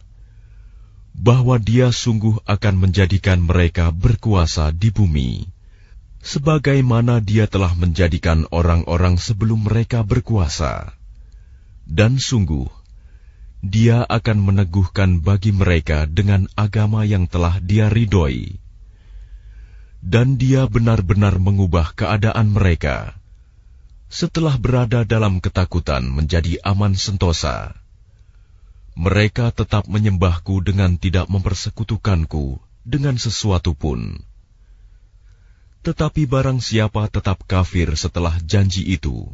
bahwa 1.12 1.60
Dia 1.60 1.92
sungguh 1.92 2.40
akan 2.48 2.88
menjadikan 2.88 3.44
mereka 3.44 3.92
berkuasa 3.92 4.72
di 4.72 4.96
bumi, 4.96 5.44
sebagaimana 6.24 7.20
Dia 7.20 7.52
telah 7.52 7.76
menjadikan 7.76 8.48
orang-orang 8.48 9.20
sebelum 9.20 9.68
mereka 9.68 10.08
berkuasa. 10.08 10.96
Dan 11.84 12.16
sungguh, 12.16 12.72
Dia 13.60 14.08
akan 14.08 14.40
meneguhkan 14.40 15.20
bagi 15.20 15.52
mereka 15.52 16.08
dengan 16.08 16.48
agama 16.56 17.04
yang 17.04 17.28
telah 17.28 17.60
Dia 17.60 17.92
ridhoi 17.92 18.61
dan 20.02 20.36
dia 20.36 20.66
benar-benar 20.66 21.38
mengubah 21.38 21.93
keadaan 21.93 22.52
mereka. 22.52 23.14
Setelah 24.12 24.60
berada 24.60 25.08
dalam 25.08 25.39
ketakutan 25.39 26.04
menjadi 26.04 26.60
aman 26.68 26.97
sentosa, 26.99 27.78
mereka 28.91 29.56
tetap 29.56 29.88
menyembahku 29.88 30.60
dengan 30.60 30.99
tidak 30.99 31.32
mempersekutukanku 31.32 32.60
dengan 32.84 33.16
sesuatu 33.16 33.72
pun. 33.72 34.20
Tetapi 35.82 36.28
barang 36.28 36.60
siapa 36.60 37.08
tetap 37.08 37.47
kafir 37.47 37.95
setelah 37.95 38.36
janji 38.43 38.84
itu, 38.86 39.32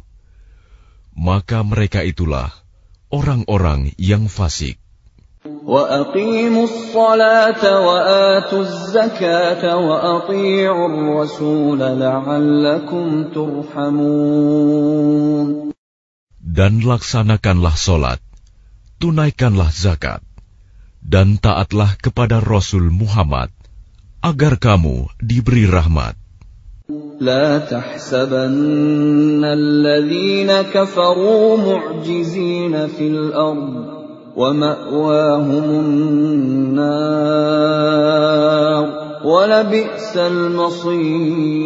maka 1.12 1.60
mereka 1.66 2.06
itulah 2.06 2.54
orang-orang 3.10 3.92
yang 3.98 4.30
fasik. 4.30 4.78
وأقيموا 5.47 6.63
الصلاة 6.63 7.63
وآتوا 7.87 8.61
الزكاة 8.61 9.77
وأطيعوا 9.77 10.87
الرسول 10.87 11.79
لعلكم 11.79 13.23
ترحمون 13.35 14.93
Dan 16.53 16.85
laksanakanlah 16.85 17.73
solat, 17.73 18.21
tunaikanlah 19.01 19.73
zakat, 19.73 20.21
dan 21.01 21.41
taatlah 21.41 21.97
kepada 21.97 22.37
Rasul 22.37 22.93
Muhammad, 22.93 23.49
agar 24.21 24.61
kamu 24.61 25.09
diberi 25.17 25.65
rahmat. 25.65 26.13
لا 27.23 27.57
تحسبن 27.57 29.43
الذين 29.43 30.51
كفروا 30.61 31.57
معجزين 31.57 32.87
في 32.87 33.07
الأرض 33.07 33.96
ومأواهم 34.37 35.65
النار 35.85 36.83
ولبئس 39.21 40.17
المصير 40.17 41.63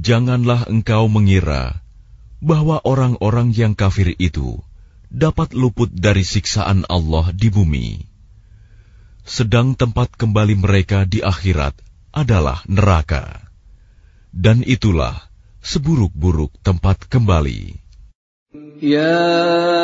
Janganlah 0.00 0.64
engkau 0.72 1.12
mengira 1.12 1.84
bahwa 2.40 2.80
orang-orang 2.88 3.52
yang 3.52 3.76
kafir 3.76 4.16
itu 4.16 4.56
dapat 5.12 5.52
luput 5.52 5.92
dari 5.92 6.24
siksaan 6.24 6.88
Allah 6.88 7.36
di 7.36 7.52
bumi. 7.52 8.08
Sedang 9.28 9.76
tempat 9.76 10.16
kembali 10.16 10.56
mereka 10.56 11.04
di 11.04 11.20
akhirat 11.20 11.76
adalah 12.16 12.64
neraka. 12.64 13.44
Dan 14.32 14.64
itulah 14.64 15.20
seburuk-buruk 15.60 16.56
tempat 16.64 17.04
kembali. 17.04 17.76
يا 18.82 19.83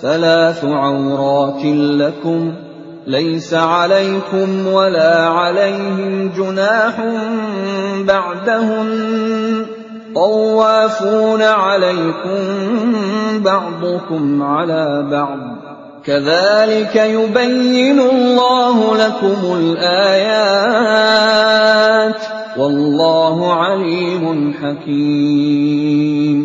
ثلاث 0.00 0.64
عورات 0.64 1.64
لكم 1.74 2.52
ليس 3.06 3.54
عليكم 3.54 4.66
ولا 4.66 5.28
عليهم 5.28 6.28
جناح 6.28 7.04
بعدهن. 8.06 8.90
طوافون 10.14 11.42
عليكم 11.42 12.40
بعضكم 13.42 14.42
على 14.42 15.08
بعض. 15.10 15.40
كذلك 16.04 16.96
يبين 16.96 18.00
الله 18.00 18.96
لكم 18.96 19.38
الآيات. 19.58 20.54
والله 22.58 23.52
عليم 23.52 24.54
حكيم. 24.62 26.38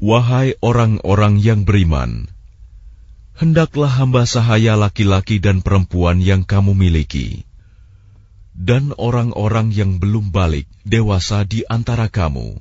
Wahai 0.00 0.56
orang-orang 0.64 1.36
yang 1.36 1.68
beriman, 1.68 2.39
hendaklah 3.40 3.88
hamba 3.88 4.28
sahaya 4.28 4.76
laki-laki 4.76 5.40
dan 5.40 5.64
perempuan 5.64 6.20
yang 6.20 6.44
kamu 6.44 6.76
miliki, 6.76 7.48
dan 8.52 8.92
orang-orang 9.00 9.72
yang 9.72 9.96
belum 9.96 10.28
balik 10.28 10.68
dewasa 10.84 11.48
di 11.48 11.64
antara 11.64 12.12
kamu, 12.12 12.60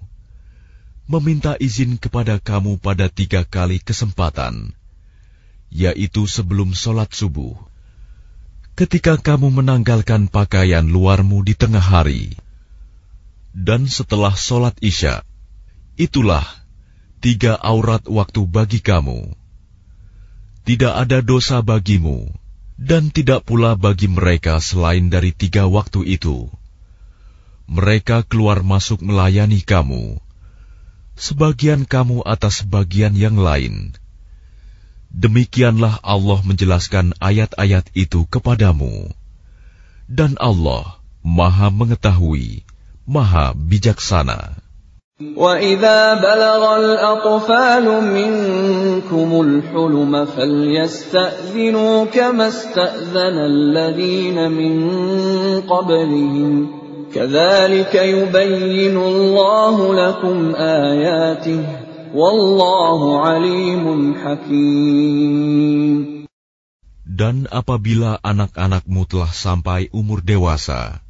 meminta 1.11 1.59
izin 1.59 1.99
kepada 1.99 2.39
kamu 2.39 2.80
pada 2.80 3.11
tiga 3.11 3.43
kali 3.43 3.84
kesempatan, 3.84 4.71
yaitu 5.67 6.23
sebelum 6.32 6.71
sholat 6.71 7.11
subuh, 7.11 7.59
ketika 8.80 9.19
kamu 9.19 9.51
menanggalkan 9.51 10.32
pakaian 10.32 10.88
luarmu 10.88 11.43
di 11.43 11.59
tengah 11.59 11.84
hari, 11.84 12.39
dan 13.51 13.84
setelah 13.84 14.32
sholat 14.32 14.80
Isya, 14.80 15.27
itulah 15.99 16.47
tiga 17.19 17.59
aurat 17.59 18.07
waktu 18.07 18.47
bagi 18.47 18.80
kamu. 18.80 19.38
Tidak 20.68 20.93
ada 20.93 21.20
dosa 21.24 21.60
bagimu, 21.64 22.32
dan 22.76 23.12
tidak 23.12 23.47
pula 23.47 23.76
bagi 23.80 24.07
mereka 24.07 24.57
selain 24.64 25.12
dari 25.12 25.36
tiga 25.36 25.68
waktu 25.68 26.05
itu. 26.05 26.47
Mereka 27.70 28.26
keluar 28.26 28.66
masuk 28.66 29.03
melayani 29.03 29.62
kamu, 29.62 30.18
sebagian 31.20 31.86
kamu 31.86 32.26
atas 32.26 32.66
sebagian 32.66 33.14
yang 33.14 33.38
lain 33.38 33.93
Demikianlah 35.10 35.97
Allah 36.05 36.39
menjelaskan 36.45 37.18
ayat-ayat 37.18 37.89
itu 37.97 38.30
kepadamu. 38.30 39.10
Dan 40.05 40.38
Allah 40.38 41.01
Maha 41.26 41.74
Mengetahui, 41.74 42.62
Maha 43.10 43.57
Bijaksana. 43.57 44.62
وَإِذَا 45.36 46.14
بَلَغَ 46.14 46.62
الْأَطْفَالُ 46.76 47.86
مِنكُمُ 48.02 49.30
الْحُلُمَ 49.40 50.24
فَلْيَسْتَأْذِنُوا 50.24 52.05
كَمَا 52.05 52.48
اسْتَأْذَنَ 52.48 53.36
الَّذِينَ 53.38 54.50
مِن 54.50 54.74
قَبْلِهِمْ 55.61 56.52
كَذَلِكَ 57.14 57.94
يُبَيِّنُ 57.94 58.96
اللَّهُ 58.96 59.76
لَكُمْ 59.94 60.55
آيَاتِهِ 60.55 61.62
Wallahu 62.14 63.26
alimun 63.26 64.14
hakim. 64.14 65.98
Dan 67.02 67.50
apabila 67.50 68.22
anak-anakmu 68.22 69.02
telah 69.11 69.34
sampai 69.34 69.90
umur 69.90 70.22
dewasa, 70.22 71.02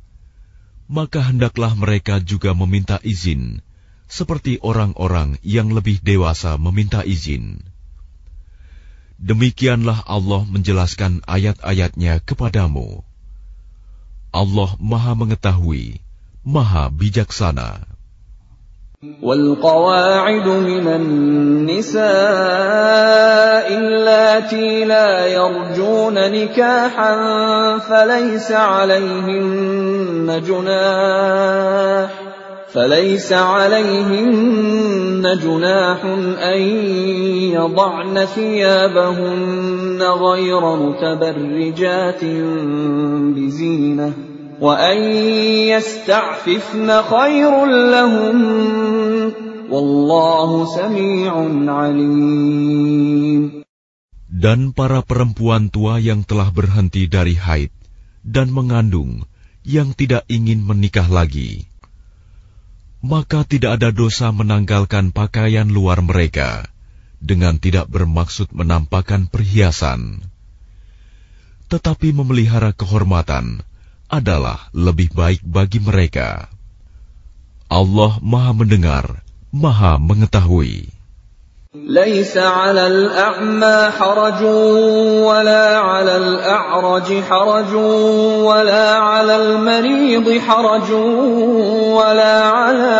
maka 0.88 1.20
hendaklah 1.20 1.76
mereka 1.76 2.24
juga 2.24 2.56
meminta 2.56 2.96
izin, 3.04 3.60
seperti 4.08 4.62
orang-orang 4.62 5.40
yang 5.42 5.72
lebih 5.72 5.98
dewasa 6.04 6.54
meminta 6.60 7.02
izin. 7.02 7.64
Demikianlah 9.18 10.04
Allah 10.04 10.42
menjelaskan 10.44 11.24
ayat-ayatnya 11.24 12.20
kepadamu. 12.22 13.02
Allah 14.34 14.70
Maha 14.82 15.14
Mengetahui, 15.14 16.02
Maha 16.42 16.90
Bijaksana. 16.90 17.94
والقواعد 19.22 20.48
من 20.48 20.88
النساء 20.88 22.04
اللاتي 23.68 24.84
لا 24.84 25.26
يرجون 25.26 26.14
نكاحا 26.14 27.12
فليس 27.78 28.52
عليهن 28.52 30.42
جناح 30.46 32.27
فليس 32.74 33.32
عليهن 33.32 35.22
جناح 35.22 36.00
أن 36.42 36.60
يضعن 37.54 38.26
ثيابهن 38.26 40.02
غير 40.02 40.62
متبرجات 40.76 42.24
بزينه 43.36 44.12
وأن 44.60 44.98
يستعففن 45.72 47.02
خير 47.02 47.52
لهم 47.66 48.36
والله 49.70 50.50
سميع 50.66 51.32
عليم 51.72 53.42
Dan 54.34 54.76
para 54.76 55.00
perempuan 55.00 55.72
tua 55.72 56.02
yang 56.02 56.26
telah 56.26 56.50
berhenti 56.52 57.08
dari 57.08 57.38
haid 57.38 57.72
dan 58.20 58.52
mengandung 58.52 59.24
yang 59.64 59.96
tidak 59.96 60.28
ingin 60.28 60.60
menikah 60.60 61.08
lagi, 61.08 61.64
maka 62.99 63.47
tidak 63.47 63.79
ada 63.79 63.89
dosa 63.95 64.31
menanggalkan 64.35 65.15
pakaian 65.15 65.67
luar 65.71 66.03
mereka 66.03 66.67
dengan 67.23 67.59
tidak 67.59 67.87
bermaksud 67.87 68.51
menampakkan 68.51 69.27
perhiasan, 69.27 70.23
tetapi 71.71 72.11
memelihara 72.11 72.75
kehormatan 72.75 73.63
adalah 74.09 74.67
lebih 74.73 75.13
baik 75.13 75.45
bagi 75.45 75.79
mereka. 75.79 76.49
Allah 77.69 78.17
Maha 78.19 78.51
Mendengar, 78.57 79.05
Maha 79.53 80.01
Mengetahui. 80.01 80.98
ليس 81.75 82.37
على 82.37 82.87
الأعمى 82.87 83.91
حرج 83.99 84.43
ولا 85.23 85.77
على 85.77 86.17
الأعرج 86.17 87.23
حرج 87.29 87.73
ولا 88.43 88.93
على 88.93 89.35
المريض 89.35 90.39
حرج 90.39 90.91
ولا 91.93 92.41
على 92.41 92.99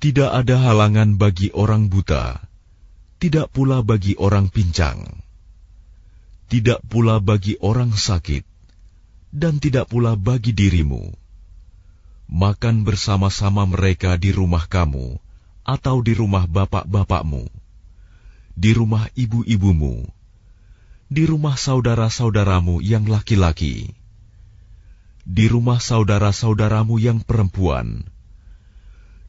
Tidak 0.00 0.30
ada 0.32 0.56
halangan 0.56 1.20
bagi 1.20 1.52
orang 1.52 1.92
buta, 1.92 2.40
tidak 3.20 3.52
pula 3.52 3.84
bagi 3.84 4.16
orang 4.16 4.48
pincang, 4.48 5.20
tidak 6.48 6.80
pula 6.88 7.20
bagi 7.20 7.60
orang 7.60 7.92
sakit, 7.92 8.48
dan 9.36 9.60
tidak 9.60 9.92
pula 9.92 10.16
bagi 10.16 10.56
dirimu. 10.56 11.12
Makan 12.32 12.88
bersama-sama 12.88 13.68
mereka 13.68 14.16
di 14.16 14.32
rumah 14.32 14.64
kamu 14.64 15.20
atau 15.68 16.00
di 16.00 16.16
rumah 16.16 16.48
bapak-bapakmu, 16.48 17.44
di 18.56 18.72
rumah 18.72 19.04
ibu-ibumu 19.12 20.15
di 21.06 21.22
rumah 21.22 21.54
saudara-saudaramu 21.54 22.82
yang 22.82 23.06
laki-laki, 23.06 23.94
di 25.22 25.46
rumah 25.46 25.78
saudara-saudaramu 25.78 26.98
yang 26.98 27.22
perempuan, 27.22 28.10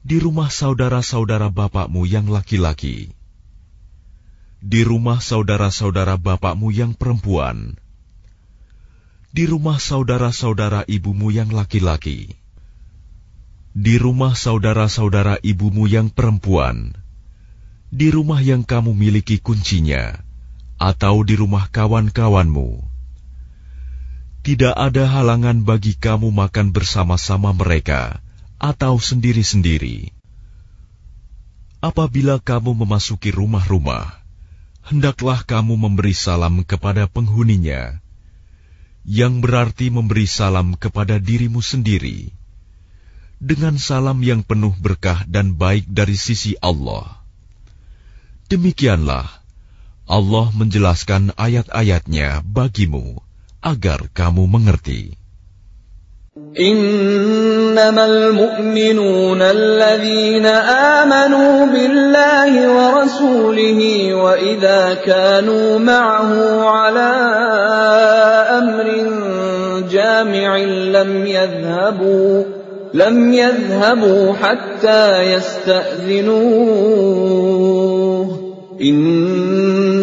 di 0.02 0.18
rumah 0.18 0.50
saudara-saudara 0.50 1.54
bapakmu 1.54 2.10
yang 2.10 2.34
laki-laki, 2.34 3.14
di 4.58 4.82
rumah 4.82 5.22
saudara-saudara 5.22 6.18
bapakmu 6.18 6.74
yang 6.74 6.98
perempuan, 6.98 7.78
di 9.30 9.46
rumah 9.46 9.78
saudara-saudara 9.78 10.82
ibumu 10.90 11.30
yang 11.30 11.54
laki-laki, 11.54 12.42
di 13.78 13.96
rumah 14.02 14.34
saudara-saudara 14.34 15.38
ibumu 15.46 15.86
yang 15.86 16.10
perempuan, 16.10 16.98
di 17.94 18.10
rumah 18.10 18.42
yang 18.42 18.66
kamu 18.66 18.98
miliki 18.98 19.38
kuncinya 19.38 20.26
atau 20.78 21.26
di 21.26 21.34
rumah 21.34 21.66
kawan-kawanmu. 21.70 22.86
Tidak 24.46 24.72
ada 24.72 25.04
halangan 25.12 25.66
bagi 25.66 25.98
kamu 25.98 26.32
makan 26.32 26.72
bersama-sama 26.72 27.52
mereka 27.52 28.24
atau 28.62 28.96
sendiri-sendiri. 28.96 30.16
Apabila 31.84 32.42
kamu 32.42 32.74
memasuki 32.74 33.30
rumah-rumah, 33.30 34.18
hendaklah 34.88 35.44
kamu 35.44 35.76
memberi 35.78 36.16
salam 36.16 36.64
kepada 36.64 37.06
penghuninya, 37.12 38.00
yang 39.04 39.44
berarti 39.44 39.92
memberi 39.92 40.26
salam 40.26 40.74
kepada 40.80 41.20
dirimu 41.22 41.60
sendiri, 41.60 42.32
dengan 43.38 43.78
salam 43.78 44.18
yang 44.26 44.42
penuh 44.42 44.74
berkah 44.80 45.22
dan 45.30 45.54
baik 45.54 45.86
dari 45.86 46.18
sisi 46.18 46.58
Allah. 46.64 47.20
Demikianlah 48.48 49.28
Allah 50.09 50.51
menjelaskan 50.53 51.33
ayat-ayatnya 51.39 52.43
bagimu 52.45 53.23
agar 53.63 54.11
kamu 54.13 54.45
mengerti. 54.51 55.23
إنما 56.33 58.05
المؤمنون 58.05 59.43
الذين 59.43 60.47
آمنوا 60.97 61.67
بالله 61.67 62.53
ورسوله 62.73 63.81
وإذا 64.15 64.95
كانوا 64.95 65.79
معه 65.79 66.33
على 66.65 67.13
أمر 68.59 68.87
جامع 69.93 70.57
لم 70.97 71.27
يذهبوا 71.27 72.45
لم 72.95 73.33
يذهبوا 73.33 74.33
حتى 74.33 75.23
يستأذنوه 75.37 76.43
إن 78.81 79.86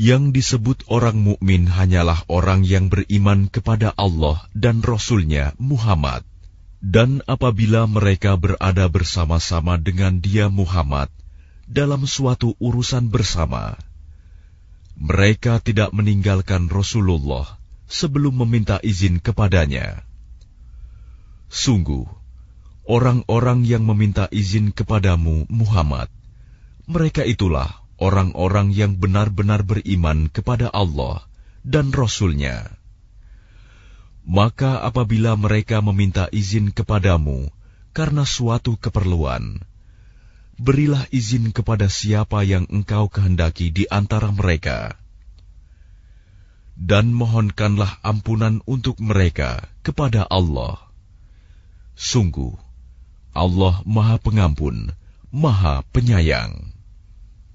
Yang 0.00 0.22
disebut 0.32 0.88
orang 0.88 1.20
mukmin 1.20 1.68
hanyalah 1.68 2.24
orang 2.32 2.64
yang 2.64 2.88
beriman 2.88 3.52
kepada 3.52 3.92
Allah 4.00 4.40
dan 4.56 4.80
Rasul-Nya 4.80 5.52
Muhammad. 5.60 6.24
Dan 6.80 7.20
apabila 7.28 7.84
mereka 7.84 8.40
berada 8.40 8.88
bersama-sama 8.88 9.76
dengan 9.76 10.24
dia 10.24 10.48
Muhammad 10.48 11.12
dalam 11.68 12.08
suatu 12.08 12.56
urusan 12.56 13.12
bersama, 13.12 13.76
mereka 14.96 15.60
tidak 15.60 15.92
meninggalkan 15.92 16.72
Rasulullah 16.72 17.60
sebelum 17.84 18.40
meminta 18.40 18.80
izin 18.80 19.20
kepadanya. 19.20 20.00
Sungguh, 21.52 22.08
orang-orang 22.88 23.68
yang 23.68 23.84
meminta 23.84 24.32
izin 24.32 24.72
kepadamu 24.72 25.44
Muhammad, 25.52 26.08
mereka 26.88 27.20
itulah 27.28 27.79
orang-orang 28.00 28.72
yang 28.72 28.96
benar-benar 28.96 29.62
beriman 29.62 30.32
kepada 30.32 30.72
Allah 30.72 31.22
dan 31.62 31.92
Rasul-Nya. 31.92 32.72
Maka 34.24 34.80
apabila 34.80 35.36
mereka 35.36 35.84
meminta 35.84 36.28
izin 36.32 36.72
kepadamu 36.72 37.52
karena 37.92 38.24
suatu 38.24 38.80
keperluan, 38.80 39.60
berilah 40.60 41.08
izin 41.12 41.52
kepada 41.56 41.88
siapa 41.88 42.44
yang 42.44 42.68
engkau 42.68 43.08
kehendaki 43.08 43.72
di 43.72 43.84
antara 43.88 44.28
mereka. 44.32 44.96
Dan 46.80 47.12
mohonkanlah 47.12 48.00
ampunan 48.00 48.64
untuk 48.64 48.96
mereka 49.04 49.68
kepada 49.84 50.24
Allah. 50.24 50.80
Sungguh, 51.92 52.56
Allah 53.36 53.84
Maha 53.84 54.16
Pengampun, 54.16 54.96
Maha 55.28 55.84
Penyayang. 55.92 56.79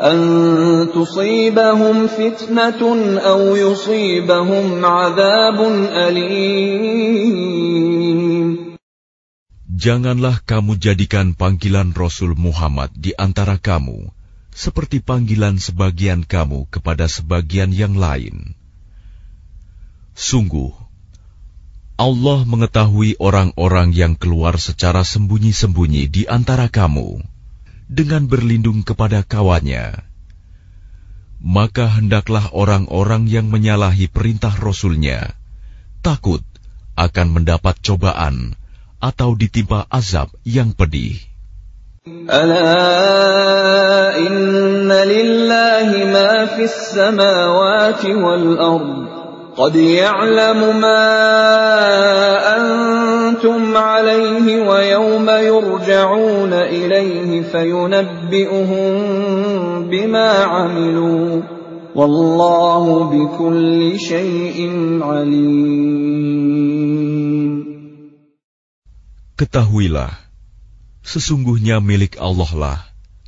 أن 0.00 0.18
تصيبهم 0.90 2.06
فتنة 2.06 2.82
أو 3.18 3.56
يصيبهم 3.56 4.84
عذاب 4.84 5.58
أليم 6.08 7.44
Janganlah 9.74 10.38
kamu 10.46 10.78
jadikan 10.80 11.34
panggilan 11.34 11.92
Rasul 11.92 12.38
Muhammad 12.38 12.94
di 12.94 13.10
antara 13.20 13.58
kamu 13.60 14.08
seperti 14.54 15.02
panggilan 15.02 15.58
sebagian 15.58 16.22
kamu 16.24 16.70
kepada 16.70 17.10
sebagian 17.10 17.74
yang 17.74 17.98
lain. 17.98 18.54
Sungguh, 20.14 20.70
Allah 21.98 22.46
mengetahui 22.46 23.18
orang-orang 23.18 23.90
yang 23.90 24.14
keluar 24.14 24.56
secara 24.62 25.02
sembunyi-sembunyi 25.02 26.06
di 26.06 26.22
antara 26.30 26.70
kamu 26.70 27.20
dengan 27.89 28.29
berlindung 28.29 28.85
kepada 28.85 29.25
kawannya. 29.25 30.05
Maka 31.41 31.89
hendaklah 31.89 32.53
orang-orang 32.53 33.25
yang 33.25 33.49
menyalahi 33.49 34.05
perintah 34.11 34.53
Rasulnya 34.53 35.33
takut 36.05 36.45
akan 36.99 37.27
mendapat 37.33 37.79
cobaan 37.81 38.53
atau 38.99 39.33
ditimpa 39.33 39.87
azab 39.89 40.29
yang 40.45 40.75
pedih. 40.75 41.17
Ala 42.27 44.15
inna 44.19 44.99
lillahi 45.07 46.07
ma 46.11 46.31
fis 46.59 46.95
samawati 46.95 48.15
wal 48.15 48.47
ard 48.59 49.08
قد 49.58 49.76
يعلم 49.76 50.80
ما 50.80 51.06
أنتم 52.56 53.76
عليه 53.76 54.68
ويوم 54.68 55.28
يرجعون 55.30 56.52
إليه 56.52 57.42
فينبئهم 57.42 58.92
بما 59.90 60.30
عملوا 60.30 61.42
والله 61.94 62.84
بكل 63.04 63.98
شيء 63.98 64.58
عليم 65.02 66.54
Ketahuilah, 69.34 70.14
sesungguhnya 71.02 71.82
milik 71.82 72.22
Allah 72.22 72.50
lah 72.54 72.78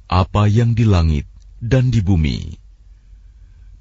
apa 0.07 0.47
yang 0.47 0.71
di 0.71 0.87
langit 0.87 1.27
dan 1.59 1.91
di 1.91 1.99
bumi. 1.99 2.60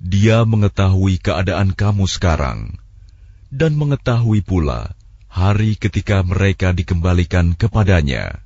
Dia 0.00 0.48
mengetahui 0.48 1.20
keadaan 1.20 1.76
kamu 1.76 2.08
sekarang, 2.08 2.80
dan 3.52 3.76
mengetahui 3.76 4.40
pula 4.40 4.96
hari 5.28 5.76
ketika 5.76 6.24
mereka 6.24 6.72
dikembalikan 6.72 7.52
kepadanya. 7.52 8.40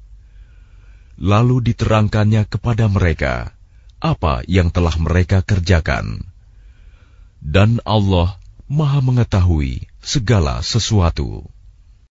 Lalu 1.14 1.70
diterangkannya 1.70 2.50
kepada 2.50 2.90
mereka 2.90 3.54
apa 4.02 4.42
yang 4.50 4.74
telah 4.74 4.98
mereka 4.98 5.46
kerjakan. 5.46 6.26
Dan 7.38 7.78
Allah 7.86 8.34
Maha 8.66 8.98
Mengetahui 8.98 9.86
segala 10.02 10.58
sesuatu. 10.58 11.53